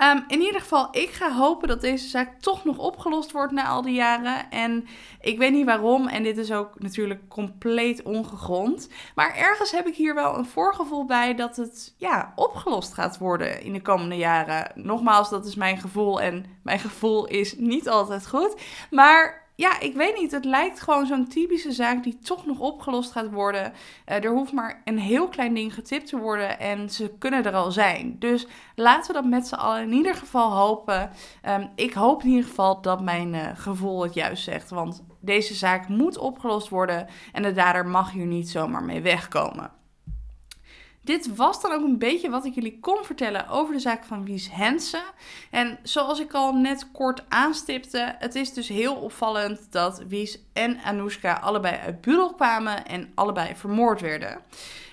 Ehm, 0.00 0.20
in 0.28 0.40
ieder 0.40 0.60
geval, 0.60 0.88
ik 0.90 1.10
ga 1.10 1.32
hopen 1.32 1.68
dat 1.68 1.80
deze 1.80 2.08
zaak 2.08 2.40
toch 2.40 2.64
nog 2.64 2.78
opgelost 2.78 3.32
wordt 3.32 3.52
na 3.52 3.66
al 3.66 3.82
die 3.82 3.94
jaren. 3.94 4.50
En 4.50 4.86
ik 5.20 5.38
weet 5.38 5.52
niet 5.52 5.64
waarom, 5.64 6.08
en 6.08 6.22
dit 6.22 6.36
is 6.38 6.52
ook 6.52 6.78
natuurlijk 6.78 7.28
compleet 7.28 8.02
ongegrond. 8.02 8.88
Maar 9.14 9.34
ergens 9.34 9.70
heb 9.70 9.86
ik 9.86 9.94
hier 9.94 10.14
wel 10.14 10.38
een 10.38 10.46
voorgevoel 10.46 11.04
bij 11.04 11.34
dat 11.34 11.56
het 11.56 11.94
ja, 11.96 12.32
opgelost 12.34 12.92
gaat 12.92 13.18
worden 13.18 13.62
in 13.62 13.72
de 13.72 13.82
komende 13.82 14.16
jaren. 14.16 14.72
Nogmaals, 14.74 15.30
dat 15.30 15.46
is 15.46 15.54
mijn 15.54 15.78
gevoel 15.78 16.20
en 16.20 16.44
mijn 16.62 16.78
gevoel 16.78 17.26
is 17.26 17.54
niet 17.56 17.88
altijd 17.88 18.28
goed. 18.28 18.54
Maar 18.90 19.48
ja, 19.60 19.80
ik 19.80 19.94
weet 19.94 20.16
niet. 20.16 20.30
Het 20.30 20.44
lijkt 20.44 20.80
gewoon 20.80 21.06
zo'n 21.06 21.28
typische 21.28 21.72
zaak 21.72 22.02
die 22.02 22.18
toch 22.18 22.46
nog 22.46 22.58
opgelost 22.58 23.12
gaat 23.12 23.30
worden. 23.30 23.72
Uh, 24.08 24.24
er 24.24 24.30
hoeft 24.30 24.52
maar 24.52 24.82
een 24.84 24.98
heel 24.98 25.28
klein 25.28 25.54
ding 25.54 25.74
getipt 25.74 26.06
te 26.06 26.18
worden 26.18 26.58
en 26.58 26.90
ze 26.90 27.12
kunnen 27.18 27.44
er 27.44 27.54
al 27.54 27.70
zijn. 27.70 28.16
Dus 28.18 28.46
laten 28.74 29.06
we 29.06 29.20
dat 29.20 29.30
met 29.30 29.46
z'n 29.46 29.54
allen 29.54 29.82
in 29.82 29.92
ieder 29.92 30.14
geval 30.14 30.52
hopen. 30.52 31.10
Um, 31.48 31.70
ik 31.74 31.92
hoop 31.92 32.22
in 32.22 32.28
ieder 32.28 32.48
geval 32.48 32.80
dat 32.80 33.00
mijn 33.00 33.34
uh, 33.34 33.48
gevoel 33.54 34.02
het 34.02 34.14
juist 34.14 34.42
zegt. 34.42 34.70
Want 34.70 35.02
deze 35.20 35.54
zaak 35.54 35.88
moet 35.88 36.18
opgelost 36.18 36.68
worden 36.68 37.06
en 37.32 37.42
de 37.42 37.52
dader 37.52 37.86
mag 37.86 38.12
hier 38.12 38.26
niet 38.26 38.50
zomaar 38.50 38.82
mee 38.82 39.00
wegkomen. 39.00 39.79
Dit 41.02 41.36
was 41.36 41.60
dan 41.60 41.72
ook 41.72 41.84
een 41.84 41.98
beetje 41.98 42.30
wat 42.30 42.44
ik 42.44 42.54
jullie 42.54 42.78
kon 42.80 43.04
vertellen 43.04 43.48
over 43.48 43.74
de 43.74 43.80
zaak 43.80 44.04
van 44.04 44.24
Wies 44.24 44.50
Hensen. 44.52 45.02
En 45.50 45.78
zoals 45.82 46.20
ik 46.20 46.32
al 46.32 46.52
net 46.52 46.90
kort 46.92 47.24
aanstipte, 47.28 48.14
het 48.18 48.34
is 48.34 48.52
dus 48.52 48.68
heel 48.68 48.94
opvallend 48.94 49.66
dat 49.70 50.02
Wies 50.08 50.38
en 50.52 50.78
Anoushka 50.84 51.32
allebei 51.32 51.76
uit 51.76 52.00
Budel 52.00 52.34
kwamen 52.34 52.86
en 52.86 53.12
allebei 53.14 53.54
vermoord 53.54 54.00
werden. 54.00 54.40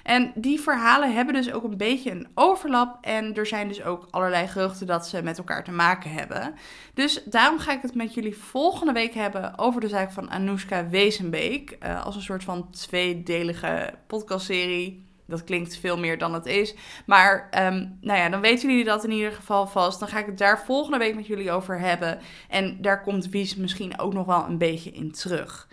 En 0.03 0.31
die 0.35 0.59
verhalen 0.59 1.13
hebben 1.13 1.33
dus 1.33 1.51
ook 1.51 1.63
een 1.63 1.77
beetje 1.77 2.11
een 2.11 2.27
overlap. 2.33 2.97
En 3.01 3.35
er 3.35 3.45
zijn 3.45 3.67
dus 3.67 3.83
ook 3.83 4.07
allerlei 4.11 4.47
geruchten 4.47 4.87
dat 4.87 5.07
ze 5.07 5.23
met 5.23 5.37
elkaar 5.37 5.63
te 5.63 5.71
maken 5.71 6.11
hebben. 6.11 6.55
Dus 6.93 7.23
daarom 7.23 7.59
ga 7.59 7.71
ik 7.71 7.81
het 7.81 7.95
met 7.95 8.13
jullie 8.13 8.37
volgende 8.37 8.93
week 8.93 9.13
hebben 9.13 9.57
over 9.57 9.81
de 9.81 9.87
zaak 9.87 10.11
van 10.11 10.29
Anoushka 10.29 10.89
Wezenbeek. 10.89 11.77
Uh, 11.83 12.05
als 12.05 12.15
een 12.15 12.21
soort 12.21 12.43
van 12.43 12.69
tweedelige 12.69 13.93
podcastserie. 14.07 15.06
Dat 15.27 15.43
klinkt 15.43 15.77
veel 15.77 15.97
meer 15.97 16.17
dan 16.17 16.33
het 16.33 16.45
is. 16.45 16.75
Maar 17.05 17.49
um, 17.65 17.97
nou 18.01 18.19
ja, 18.19 18.29
dan 18.29 18.41
weten 18.41 18.69
jullie 18.69 18.85
dat 18.85 19.03
in 19.03 19.11
ieder 19.11 19.31
geval 19.31 19.67
vast. 19.67 19.99
Dan 19.99 20.07
ga 20.07 20.19
ik 20.19 20.25
het 20.25 20.37
daar 20.37 20.63
volgende 20.65 20.97
week 20.97 21.15
met 21.15 21.27
jullie 21.27 21.51
over 21.51 21.79
hebben. 21.79 22.19
En 22.49 22.81
daar 22.81 23.01
komt 23.01 23.29
Wies 23.29 23.55
misschien 23.55 23.99
ook 23.99 24.13
nog 24.13 24.25
wel 24.25 24.45
een 24.45 24.57
beetje 24.57 24.91
in 24.91 25.11
terug. 25.11 25.67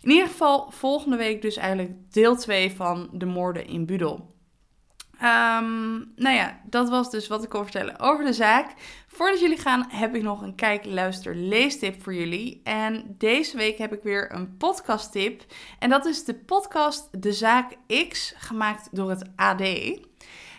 In 0.00 0.10
ieder 0.10 0.28
geval 0.28 0.70
volgende 0.70 1.16
week 1.16 1.42
dus 1.42 1.56
eigenlijk 1.56 1.92
deel 2.10 2.36
2 2.36 2.72
van 2.72 3.08
de 3.12 3.26
moorden 3.26 3.66
in 3.66 3.86
Budel. 3.86 4.29
Um, 5.22 6.12
nou 6.16 6.36
ja, 6.36 6.60
dat 6.64 6.88
was 6.88 7.10
dus 7.10 7.28
wat 7.28 7.42
ik 7.42 7.48
kon 7.48 7.62
vertellen 7.62 8.00
over 8.00 8.24
de 8.24 8.32
zaak. 8.32 8.74
Voordat 9.06 9.40
jullie 9.40 9.58
gaan, 9.58 9.86
heb 9.88 10.14
ik 10.14 10.22
nog 10.22 10.42
een 10.42 10.54
kijk, 10.54 10.84
luister, 10.84 11.34
leestip 11.34 12.02
voor 12.02 12.14
jullie. 12.14 12.60
En 12.64 13.14
deze 13.18 13.56
week 13.56 13.78
heb 13.78 13.92
ik 13.92 14.02
weer 14.02 14.34
een 14.34 14.56
podcasttip. 14.56 15.42
En 15.78 15.90
dat 15.90 16.06
is 16.06 16.24
de 16.24 16.34
podcast 16.34 17.22
De 17.22 17.32
Zaak 17.32 17.76
X, 18.08 18.34
gemaakt 18.36 18.88
door 18.92 19.10
het 19.10 19.30
AD. 19.36 19.62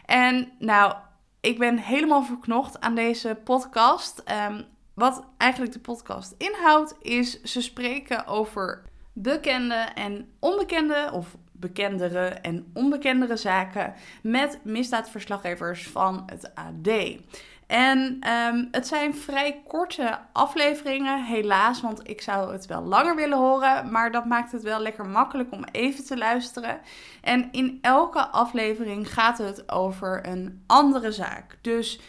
En 0.05 0.51
nou, 0.59 0.93
ik 1.39 1.57
ben 1.59 1.77
helemaal 1.77 2.23
verknocht 2.23 2.79
aan 2.79 2.95
deze 2.95 3.39
podcast. 3.43 4.23
Um, 4.49 4.65
wat 4.93 5.25
eigenlijk 5.37 5.73
de 5.73 5.79
podcast 5.79 6.35
inhoudt, 6.37 6.95
is 7.01 7.41
ze 7.41 7.61
spreken 7.61 8.27
over 8.27 8.83
bekende 9.13 9.75
en 9.75 10.31
onbekende, 10.39 11.09
of 11.13 11.35
bekendere 11.61 12.25
en 12.25 12.71
onbekendere 12.73 13.37
zaken 13.37 13.93
met 14.21 14.59
misdaadverslaggevers 14.63 15.87
van 15.87 16.23
het 16.25 16.51
AD. 16.55 16.89
En 17.71 18.19
um, 18.29 18.67
het 18.71 18.87
zijn 18.87 19.15
vrij 19.15 19.61
korte 19.67 20.19
afleveringen, 20.31 21.23
helaas, 21.23 21.81
want 21.81 22.09
ik 22.09 22.21
zou 22.21 22.51
het 22.51 22.65
wel 22.65 22.81
langer 22.81 23.15
willen 23.15 23.37
horen. 23.37 23.91
Maar 23.91 24.11
dat 24.11 24.25
maakt 24.25 24.51
het 24.51 24.63
wel 24.63 24.79
lekker 24.79 25.05
makkelijk 25.05 25.51
om 25.51 25.63
even 25.71 26.05
te 26.05 26.17
luisteren. 26.17 26.79
En 27.21 27.51
in 27.51 27.79
elke 27.81 28.27
aflevering 28.27 29.13
gaat 29.13 29.37
het 29.37 29.71
over 29.71 30.27
een 30.27 30.63
andere 30.67 31.11
zaak. 31.11 31.57
Dus 31.61 31.99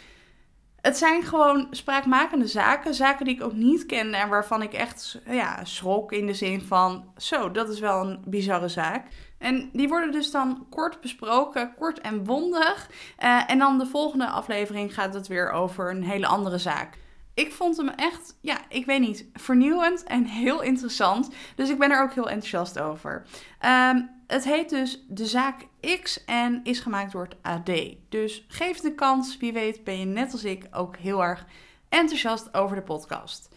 het 0.81 0.97
zijn 0.97 1.23
gewoon 1.23 1.67
spraakmakende 1.71 2.47
zaken. 2.47 2.93
Zaken 2.93 3.25
die 3.25 3.35
ik 3.35 3.43
ook 3.43 3.53
niet 3.53 3.85
kende 3.85 4.17
en 4.17 4.29
waarvan 4.29 4.61
ik 4.61 4.73
echt 4.73 5.21
ja, 5.25 5.65
schrok 5.65 6.11
in 6.11 6.25
de 6.27 6.33
zin 6.33 6.61
van: 6.61 7.05
zo, 7.17 7.51
dat 7.51 7.69
is 7.69 7.79
wel 7.79 8.05
een 8.05 8.19
bizarre 8.25 8.67
zaak. 8.67 9.07
En 9.43 9.69
die 9.73 9.87
worden 9.87 10.11
dus 10.11 10.31
dan 10.31 10.65
kort 10.69 11.01
besproken, 11.01 11.73
kort 11.77 12.01
en 12.01 12.23
bondig. 12.23 12.89
Uh, 13.23 13.49
en 13.49 13.57
dan 13.57 13.77
de 13.77 13.85
volgende 13.85 14.27
aflevering 14.27 14.93
gaat 14.93 15.13
het 15.13 15.27
weer 15.27 15.51
over 15.51 15.89
een 15.89 16.03
hele 16.03 16.27
andere 16.27 16.57
zaak. 16.57 16.97
Ik 17.33 17.51
vond 17.51 17.77
hem 17.77 17.89
echt, 17.89 18.37
ja, 18.41 18.57
ik 18.69 18.85
weet 18.85 18.99
niet, 18.99 19.25
vernieuwend 19.33 20.03
en 20.03 20.25
heel 20.25 20.61
interessant. 20.61 21.29
Dus 21.55 21.69
ik 21.69 21.79
ben 21.79 21.91
er 21.91 22.01
ook 22.01 22.13
heel 22.13 22.29
enthousiast 22.29 22.79
over. 22.79 23.25
Um, 23.65 24.09
het 24.27 24.43
heet 24.43 24.69
dus 24.69 25.05
De 25.07 25.25
Zaak 25.25 25.67
X 26.01 26.25
en 26.25 26.59
is 26.63 26.79
gemaakt 26.79 27.11
door 27.11 27.23
het 27.23 27.35
AD. 27.41 27.95
Dus 28.09 28.45
geef 28.47 28.79
de 28.79 28.95
kans, 28.95 29.37
wie 29.37 29.53
weet 29.53 29.83
ben 29.83 29.99
je 29.99 30.05
net 30.05 30.31
als 30.31 30.43
ik 30.43 30.67
ook 30.71 30.97
heel 30.97 31.23
erg 31.23 31.45
enthousiast 31.89 32.53
over 32.53 32.75
de 32.75 32.81
podcast. 32.81 33.49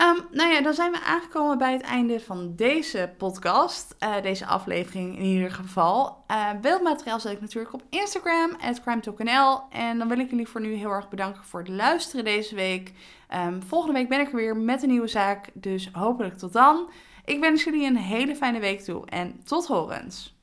Um, 0.00 0.26
nou 0.30 0.50
ja, 0.50 0.60
dan 0.60 0.74
zijn 0.74 0.92
we 0.92 1.00
aangekomen 1.00 1.58
bij 1.58 1.72
het 1.72 1.82
einde 1.82 2.20
van 2.20 2.56
deze 2.56 3.12
podcast. 3.18 3.94
Uh, 4.00 4.22
deze 4.22 4.46
aflevering 4.46 5.16
in 5.16 5.24
ieder 5.24 5.50
geval. 5.50 6.24
Uh, 6.30 6.50
beeldmateriaal 6.60 7.20
zet 7.20 7.32
ik 7.32 7.40
natuurlijk 7.40 7.74
op 7.74 7.82
Instagram, 7.90 8.56
crimetalknl. 8.82 9.60
En 9.70 9.98
dan 9.98 10.08
wil 10.08 10.18
ik 10.18 10.30
jullie 10.30 10.48
voor 10.48 10.60
nu 10.60 10.74
heel 10.74 10.90
erg 10.90 11.08
bedanken 11.08 11.44
voor 11.44 11.60
het 11.60 11.68
luisteren 11.68 12.24
deze 12.24 12.54
week. 12.54 12.92
Um, 13.34 13.62
volgende 13.62 13.98
week 13.98 14.08
ben 14.08 14.20
ik 14.20 14.28
er 14.28 14.36
weer 14.36 14.56
met 14.56 14.82
een 14.82 14.88
nieuwe 14.88 15.08
zaak. 15.08 15.50
Dus 15.52 15.88
hopelijk 15.92 16.38
tot 16.38 16.52
dan. 16.52 16.90
Ik 17.24 17.40
wens 17.40 17.64
jullie 17.64 17.86
een 17.86 17.96
hele 17.96 18.36
fijne 18.36 18.58
week 18.58 18.80
toe 18.80 19.06
en 19.06 19.40
tot 19.44 19.66
horens. 19.66 20.33